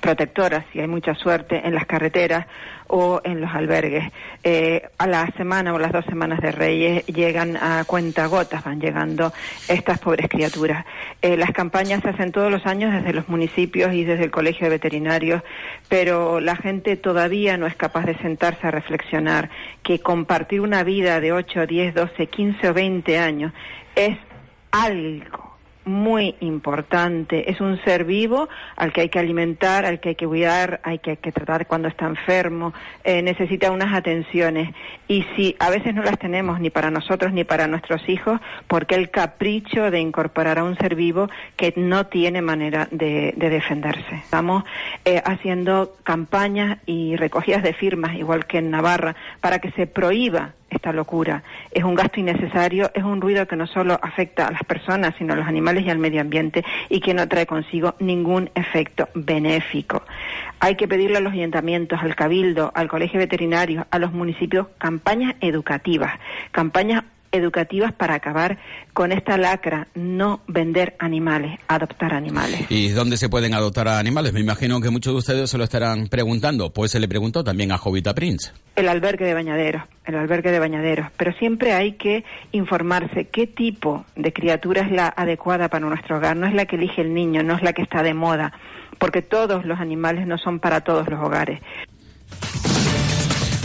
protectoras, 0.00 0.64
si 0.72 0.80
hay 0.80 0.88
mucha 0.88 1.14
suerte, 1.14 1.62
en 1.64 1.74
las 1.74 1.86
carreteras 1.86 2.46
o 2.86 3.20
en 3.24 3.40
los 3.40 3.50
albergues. 3.52 4.12
Eh, 4.42 4.88
a 4.98 5.06
la 5.06 5.26
semana 5.36 5.72
o 5.72 5.78
las 5.78 5.92
dos 5.92 6.04
semanas 6.04 6.40
de 6.40 6.52
Reyes 6.52 7.06
llegan 7.06 7.56
a 7.56 7.84
cuentagotas, 7.84 8.64
van 8.64 8.80
llegando 8.80 9.32
estas 9.68 9.98
pobres 9.98 10.28
criaturas. 10.28 10.84
Eh, 11.22 11.36
las 11.36 11.50
campañas 11.52 12.02
se 12.02 12.10
hacen 12.10 12.32
todos 12.32 12.50
los 12.50 12.66
años 12.66 12.92
desde 12.92 13.12
los 13.12 13.28
municipios 13.28 13.92
y 13.94 14.04
desde 14.04 14.24
el 14.24 14.30
Colegio 14.30 14.64
de 14.64 14.70
Veterinarios, 14.70 15.42
pero 15.88 16.40
la 16.40 16.56
gente 16.56 16.96
todavía 16.96 17.56
no 17.56 17.66
es 17.66 17.76
capaz 17.76 18.04
de 18.04 18.16
sentarse 18.18 18.66
a 18.66 18.70
reflexionar 18.70 19.50
que 19.82 20.00
compartir 20.00 20.60
una 20.60 20.82
vida 20.82 21.20
de 21.20 21.32
8, 21.32 21.66
10, 21.66 21.94
12, 21.94 22.26
15 22.26 22.68
o 22.68 22.74
20 22.74 23.18
años 23.18 23.52
es 23.96 24.16
algo 24.70 25.43
muy 25.84 26.34
importante. 26.40 27.50
Es 27.50 27.60
un 27.60 27.82
ser 27.84 28.04
vivo 28.04 28.48
al 28.76 28.92
que 28.92 29.02
hay 29.02 29.08
que 29.08 29.18
alimentar, 29.18 29.84
al 29.84 30.00
que 30.00 30.10
hay 30.10 30.14
que 30.14 30.26
cuidar, 30.26 30.80
hay 30.82 30.98
que, 30.98 31.16
que 31.16 31.32
tratar 31.32 31.66
cuando 31.66 31.88
está 31.88 32.06
enfermo, 32.06 32.72
eh, 33.02 33.22
necesita 33.22 33.70
unas 33.70 33.94
atenciones. 33.94 34.74
Y 35.08 35.24
si 35.36 35.56
a 35.58 35.70
veces 35.70 35.94
no 35.94 36.02
las 36.02 36.18
tenemos 36.18 36.60
ni 36.60 36.70
para 36.70 36.90
nosotros 36.90 37.32
ni 37.32 37.44
para 37.44 37.66
nuestros 37.66 38.08
hijos, 38.08 38.40
porque 38.68 38.94
el 38.94 39.10
capricho 39.10 39.90
de 39.90 40.00
incorporar 40.00 40.58
a 40.58 40.64
un 40.64 40.76
ser 40.76 40.94
vivo 40.94 41.28
que 41.56 41.74
no 41.76 42.06
tiene 42.06 42.42
manera 42.42 42.88
de, 42.90 43.34
defenderse. 43.36 44.14
Estamos 44.14 44.64
eh, 45.04 45.22
haciendo 45.24 45.94
campañas 46.02 46.78
y 46.86 47.16
recogidas 47.16 47.62
de 47.62 47.74
firmas, 47.74 48.14
igual 48.16 48.46
que 48.46 48.58
en 48.58 48.70
Navarra, 48.70 49.14
para 49.40 49.58
que 49.58 49.70
se 49.72 49.86
prohíba 49.86 50.52
esta 50.74 50.92
locura. 50.92 51.42
Es 51.70 51.84
un 51.84 51.94
gasto 51.94 52.20
innecesario, 52.20 52.90
es 52.94 53.04
un 53.04 53.20
ruido 53.20 53.46
que 53.46 53.56
no 53.56 53.66
solo 53.66 53.98
afecta 54.02 54.48
a 54.48 54.52
las 54.52 54.64
personas, 54.64 55.14
sino 55.18 55.32
a 55.32 55.36
los 55.36 55.46
animales 55.46 55.84
y 55.84 55.90
al 55.90 55.98
medio 55.98 56.20
ambiente 56.20 56.64
y 56.88 57.00
que 57.00 57.14
no 57.14 57.28
trae 57.28 57.46
consigo 57.46 57.94
ningún 57.98 58.50
efecto 58.54 59.08
benéfico. 59.14 60.02
Hay 60.60 60.76
que 60.76 60.88
pedirle 60.88 61.18
a 61.18 61.20
los 61.20 61.32
ayuntamientos, 61.32 62.00
al 62.02 62.14
cabildo, 62.14 62.72
al 62.74 62.88
colegio 62.88 63.18
veterinario, 63.18 63.86
a 63.90 63.98
los 63.98 64.12
municipios 64.12 64.68
campañas 64.78 65.34
educativas, 65.40 66.12
campañas 66.52 67.04
educativas 67.34 67.92
para 67.92 68.14
acabar 68.14 68.58
con 68.92 69.12
esta 69.12 69.36
lacra, 69.36 69.88
no 69.94 70.40
vender 70.46 70.94
animales, 70.98 71.58
adoptar 71.68 72.14
animales. 72.14 72.66
¿Y 72.70 72.90
dónde 72.90 73.16
se 73.16 73.28
pueden 73.28 73.54
adoptar 73.54 73.88
animales? 73.88 74.32
Me 74.32 74.40
imagino 74.40 74.80
que 74.80 74.90
muchos 74.90 75.12
de 75.12 75.18
ustedes 75.18 75.50
se 75.50 75.58
lo 75.58 75.64
estarán 75.64 76.06
preguntando, 76.06 76.72
pues 76.72 76.92
se 76.92 77.00
le 77.00 77.08
preguntó 77.08 77.42
también 77.42 77.72
a 77.72 77.78
Jovita 77.78 78.14
Prince. 78.14 78.52
El 78.76 78.88
albergue 78.88 79.24
de 79.24 79.34
bañaderos, 79.34 79.82
el 80.04 80.14
albergue 80.14 80.52
de 80.52 80.58
bañaderos, 80.60 81.08
pero 81.16 81.32
siempre 81.32 81.72
hay 81.72 81.92
que 81.92 82.24
informarse 82.52 83.28
qué 83.28 83.46
tipo 83.46 84.04
de 84.14 84.32
criatura 84.32 84.82
es 84.82 84.92
la 84.92 85.08
adecuada 85.08 85.68
para 85.68 85.86
nuestro 85.86 86.18
hogar, 86.18 86.36
no 86.36 86.46
es 86.46 86.54
la 86.54 86.66
que 86.66 86.76
elige 86.76 87.02
el 87.02 87.14
niño, 87.14 87.42
no 87.42 87.56
es 87.56 87.62
la 87.62 87.72
que 87.72 87.82
está 87.82 88.02
de 88.02 88.14
moda, 88.14 88.52
porque 88.98 89.22
todos 89.22 89.64
los 89.64 89.80
animales 89.80 90.26
no 90.26 90.38
son 90.38 90.60
para 90.60 90.82
todos 90.82 91.08
los 91.08 91.20
hogares. 91.20 91.60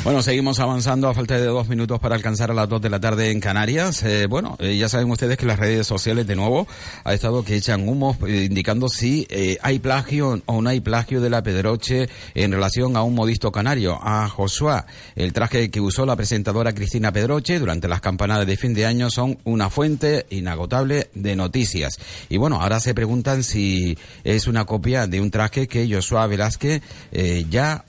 Bueno, 0.01 0.21
seguimos 0.21 0.59
avanzando 0.61 1.09
a 1.09 1.13
falta 1.13 1.37
de 1.37 1.45
dos 1.45 1.67
minutos 1.67 1.99
para 1.99 2.15
alcanzar 2.15 2.49
a 2.51 2.53
las 2.53 2.69
dos 2.69 2.81
de 2.81 2.89
la 2.89 3.01
tarde 3.01 3.31
en 3.31 3.41
Canarias. 3.41 4.01
Eh, 4.03 4.27
bueno, 4.27 4.55
eh, 4.59 4.77
ya 4.77 4.87
saben 4.87 5.11
ustedes 5.11 5.37
que 5.37 5.45
las 5.45 5.59
redes 5.59 5.85
sociales 5.85 6.25
de 6.25 6.37
nuevo 6.37 6.67
ha 7.03 7.13
estado 7.13 7.43
que 7.43 7.57
echan 7.57 7.87
humo 7.87 8.15
eh, 8.25 8.47
indicando 8.49 8.87
si 8.87 9.27
hay 9.61 9.79
plagio 9.79 10.41
o 10.45 10.61
no 10.61 10.69
hay 10.69 10.79
plagio 10.79 11.19
de 11.19 11.29
la 11.29 11.43
Pedroche 11.43 12.07
en 12.33 12.51
relación 12.51 12.95
a 12.95 13.03
un 13.03 13.13
modisto 13.13 13.51
canario, 13.51 13.99
a 14.01 14.29
Josué. 14.29 14.83
El 15.15 15.33
traje 15.33 15.69
que 15.69 15.81
usó 15.81 16.05
la 16.05 16.15
presentadora 16.15 16.73
Cristina 16.73 17.11
Pedroche 17.11 17.59
durante 17.59 17.89
las 17.89 17.99
campanadas 17.99 18.47
de 18.47 18.55
fin 18.55 18.73
de 18.73 18.85
año 18.85 19.09
son 19.09 19.37
una 19.43 19.69
fuente 19.69 20.25
inagotable 20.29 21.09
de 21.13 21.35
noticias. 21.35 21.99
Y 22.29 22.37
bueno, 22.37 22.61
ahora 22.61 22.79
se 22.79 22.93
preguntan 22.93 23.43
si 23.43 23.97
es 24.23 24.47
una 24.47 24.63
copia 24.63 25.07
de 25.07 25.19
un 25.19 25.29
traje 25.29 25.67
que 25.67 25.93
Josué 25.93 26.25
Velázquez 26.27 26.81
ya 27.49 27.83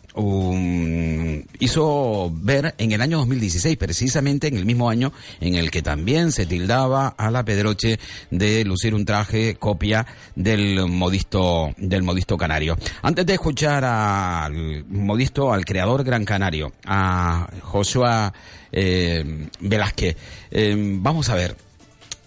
hizo 1.59 2.33
ver 2.35 2.75
en 2.79 2.93
el 2.93 3.01
año 3.01 3.19
2016, 3.19 3.77
precisamente 3.77 4.49
en 4.49 4.57
el 4.57 4.65
mismo 4.67 4.91
año 4.91 5.13
en 5.41 5.55
el 5.55 5.71
que 5.71 5.83
también 5.83 6.33
se 6.33 6.47
tildaba 6.47 7.09
a 7.09 7.31
la 7.31 7.45
Pedroche 7.45 7.99
de 8.31 8.65
lucir 8.65 8.95
un 8.95 9.05
traje 9.05 9.57
copia 9.57 10.07
del 10.35 10.87
modisto 10.89 11.73
del 11.77 12.03
modisto 12.03 12.37
canario. 12.37 12.77
Antes 13.03 13.27
de 13.27 13.35
escuchar 13.35 13.85
al 13.85 14.85
modisto, 14.87 15.53
al 15.53 15.65
creador 15.65 16.05
gran 16.05 16.25
canario, 16.25 16.73
a 16.87 17.49
Joshua 17.63 18.33
eh, 18.73 19.49
Velázquez, 19.61 20.17
eh, 20.51 20.75
vamos 20.77 21.29
a 21.29 21.35
ver, 21.35 21.57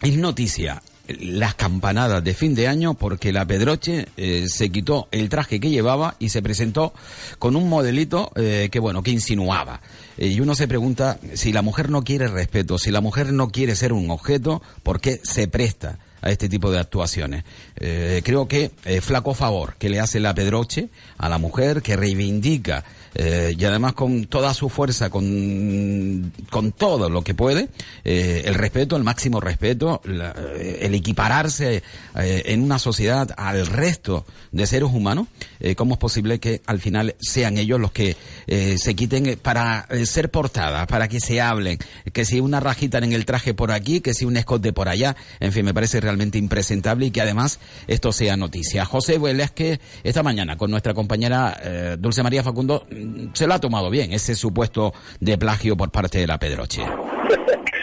es 0.01 0.17
noticia 0.17 0.81
las 1.07 1.55
campanadas 1.55 2.23
de 2.23 2.33
fin 2.33 2.55
de 2.55 2.67
año 2.67 2.93
porque 2.93 3.33
la 3.33 3.45
Pedroche 3.45 4.07
eh, 4.15 4.45
se 4.47 4.69
quitó 4.69 5.07
el 5.11 5.29
traje 5.29 5.59
que 5.59 5.69
llevaba 5.69 6.15
y 6.19 6.29
se 6.29 6.41
presentó 6.41 6.93
con 7.39 7.55
un 7.55 7.67
modelito 7.67 8.31
eh, 8.35 8.69
que, 8.71 8.79
bueno, 8.79 9.03
que 9.03 9.11
insinuaba. 9.11 9.81
Eh, 10.17 10.27
y 10.27 10.39
uno 10.39 10.55
se 10.55 10.67
pregunta 10.67 11.19
si 11.33 11.51
la 11.51 11.61
mujer 11.61 11.89
no 11.89 12.03
quiere 12.03 12.27
respeto, 12.27 12.77
si 12.77 12.91
la 12.91 13.01
mujer 13.01 13.33
no 13.33 13.49
quiere 13.49 13.75
ser 13.75 13.91
un 13.91 14.09
objeto, 14.11 14.61
¿por 14.83 15.01
qué 15.01 15.19
se 15.23 15.47
presta? 15.47 15.99
a 16.25 16.31
este 16.31 16.47
tipo 16.47 16.71
de 16.71 16.79
actuaciones. 16.79 17.43
Creo 17.75 18.47
que 18.47 18.71
flaco 19.01 19.33
favor 19.33 19.75
que 19.77 19.89
le 19.89 19.99
hace 19.99 20.21
la 20.21 20.33
Pedroche 20.33 20.87
a 21.17 21.27
la 21.27 21.37
mujer 21.37 21.81
que 21.81 21.97
reivindica 21.97 22.85
eh, 23.15 23.55
y 23.57 23.65
además 23.65 23.93
con 23.93 24.25
toda 24.25 24.53
su 24.53 24.69
fuerza, 24.69 25.09
con, 25.09 26.31
con 26.49 26.71
todo 26.71 27.09
lo 27.09 27.21
que 27.21 27.33
puede, 27.33 27.69
eh, 28.03 28.43
el 28.45 28.55
respeto, 28.55 28.95
el 28.95 29.03
máximo 29.03 29.39
respeto, 29.39 30.01
eh, 30.05 30.79
el 30.81 30.95
equipararse 30.95 31.83
en 32.15 32.61
una 32.61 32.79
sociedad 32.79 33.29
al 33.37 33.65
resto 33.65 34.25
de 34.51 34.67
seres 34.67 34.89
humanos, 34.91 35.27
¿cómo 35.75 35.95
es 35.95 35.99
posible 35.99 36.39
que 36.39 36.61
al 36.65 36.79
final 36.79 37.15
sean 37.19 37.57
ellos 37.57 37.79
los 37.79 37.91
que 37.91 38.15
se 38.47 38.95
quiten 38.95 39.39
para 39.41 39.87
ser 40.05 40.29
portadas, 40.29 40.85
para 40.87 41.07
que 41.07 41.19
se 41.19 41.41
hablen, 41.41 41.79
que 42.11 42.25
si 42.25 42.39
una 42.39 42.59
rajita 42.59 42.99
en 42.99 43.13
el 43.13 43.25
traje 43.25 43.53
por 43.53 43.71
aquí, 43.71 44.01
que 44.01 44.13
si 44.13 44.25
un 44.25 44.37
escote 44.37 44.73
por 44.73 44.89
allá, 44.89 45.15
en 45.39 45.51
fin, 45.51 45.65
me 45.65 45.73
parece 45.73 45.99
realmente 46.01 46.37
impresentable 46.37 47.07
y 47.07 47.11
que 47.11 47.21
además 47.21 47.59
esto 47.87 48.11
sea 48.11 48.37
noticia. 48.37 48.85
José 48.85 49.17
Vélez, 49.17 49.51
que 49.51 49.79
esta 50.03 50.21
mañana 50.21 50.55
con 50.55 50.69
nuestra 50.69 50.93
compañera 50.93 51.97
Dulce 51.97 52.21
María 52.21 52.43
Facundo 52.43 52.85
se 53.33 53.47
lo 53.47 53.53
ha 53.53 53.59
tomado 53.59 53.89
bien, 53.89 54.11
ese 54.13 54.35
supuesto 54.35 54.93
de 55.19 55.37
plagio 55.37 55.75
por 55.75 55.91
parte 55.91 56.19
de 56.19 56.27
la 56.27 56.37
Pedroche. 56.37 56.83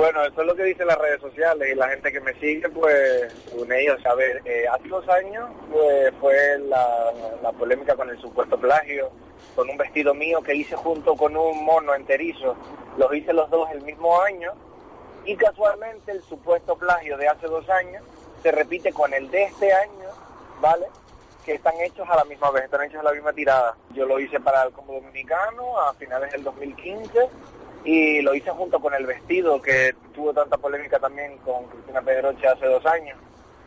Bueno, 0.00 0.24
eso 0.24 0.40
es 0.40 0.46
lo 0.46 0.56
que 0.56 0.62
dicen 0.62 0.86
las 0.86 0.96
redes 0.96 1.20
sociales 1.20 1.68
y 1.70 1.74
la 1.74 1.86
gente 1.90 2.10
que 2.10 2.20
me 2.20 2.32
sigue, 2.40 2.66
pues, 2.70 3.34
con 3.54 3.70
ellos. 3.70 3.98
A 4.06 4.14
ver, 4.14 4.40
eh, 4.46 4.64
hace 4.66 4.88
dos 4.88 5.06
años 5.10 5.50
pues, 5.70 6.10
fue 6.18 6.58
la, 6.58 7.12
la 7.42 7.52
polémica 7.52 7.94
con 7.94 8.08
el 8.08 8.18
supuesto 8.18 8.58
plagio, 8.58 9.10
con 9.54 9.68
un 9.68 9.76
vestido 9.76 10.14
mío 10.14 10.40
que 10.40 10.54
hice 10.54 10.74
junto 10.74 11.14
con 11.16 11.36
un 11.36 11.66
mono 11.66 11.94
enterizo. 11.94 12.56
Los 12.96 13.14
hice 13.14 13.34
los 13.34 13.50
dos 13.50 13.68
el 13.72 13.82
mismo 13.82 14.18
año 14.22 14.52
y 15.26 15.36
casualmente 15.36 16.12
el 16.12 16.22
supuesto 16.22 16.78
plagio 16.78 17.18
de 17.18 17.28
hace 17.28 17.46
dos 17.46 17.68
años 17.68 18.02
se 18.42 18.52
repite 18.52 18.94
con 18.94 19.12
el 19.12 19.30
de 19.30 19.44
este 19.44 19.70
año, 19.70 20.08
¿vale? 20.62 20.86
Que 21.44 21.54
están 21.54 21.74
hechos 21.80 22.06
a 22.08 22.16
la 22.16 22.24
misma 22.24 22.50
vez, 22.50 22.64
están 22.64 22.82
hechos 22.82 23.00
a 23.00 23.04
la 23.04 23.12
misma 23.12 23.32
tirada. 23.32 23.76
Yo 23.94 24.06
lo 24.06 24.20
hice 24.20 24.38
para 24.40 24.62
el 24.64 24.72
Combo 24.72 24.94
Dominicano 24.94 25.80
a 25.80 25.94
finales 25.94 26.30
del 26.32 26.44
2015 26.44 27.28
y 27.84 28.20
lo 28.22 28.34
hice 28.34 28.50
junto 28.50 28.78
con 28.80 28.94
el 28.94 29.06
vestido 29.06 29.60
que 29.60 29.94
tuvo 30.14 30.32
tanta 30.34 30.58
polémica 30.58 30.98
también 30.98 31.38
con 31.38 31.64
Cristina 31.66 32.02
Pedroche 32.02 32.46
hace 32.46 32.66
dos 32.66 32.84
años. 32.86 33.18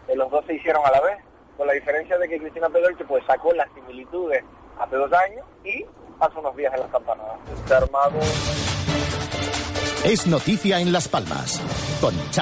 Eh, 0.07 0.15
los 0.15 0.29
dos 0.29 0.45
se 0.45 0.55
hicieron 0.55 0.85
a 0.85 0.91
la 0.91 1.01
vez, 1.01 1.17
con 1.57 1.67
la 1.67 1.73
diferencia 1.73 2.17
de 2.17 2.27
que 2.27 2.39
Cristina 2.39 2.69
Pedroche 2.69 3.05
pues 3.05 3.23
sacó 3.25 3.53
las 3.53 3.67
similitudes 3.73 4.43
hace 4.79 4.95
dos 4.95 5.11
años 5.13 5.45
y 5.63 5.85
hace 6.19 6.39
unos 6.39 6.55
días 6.55 6.73
en 6.73 6.79
las 6.81 6.91
campanadas. 6.91 7.37
Está 7.55 7.77
armado 7.77 8.19
Es 10.05 10.27
noticia 10.27 10.79
en 10.79 10.91
Las 10.91 11.07
Palmas. 11.07 11.61
Con 12.01 12.13
Chano 12.31 12.41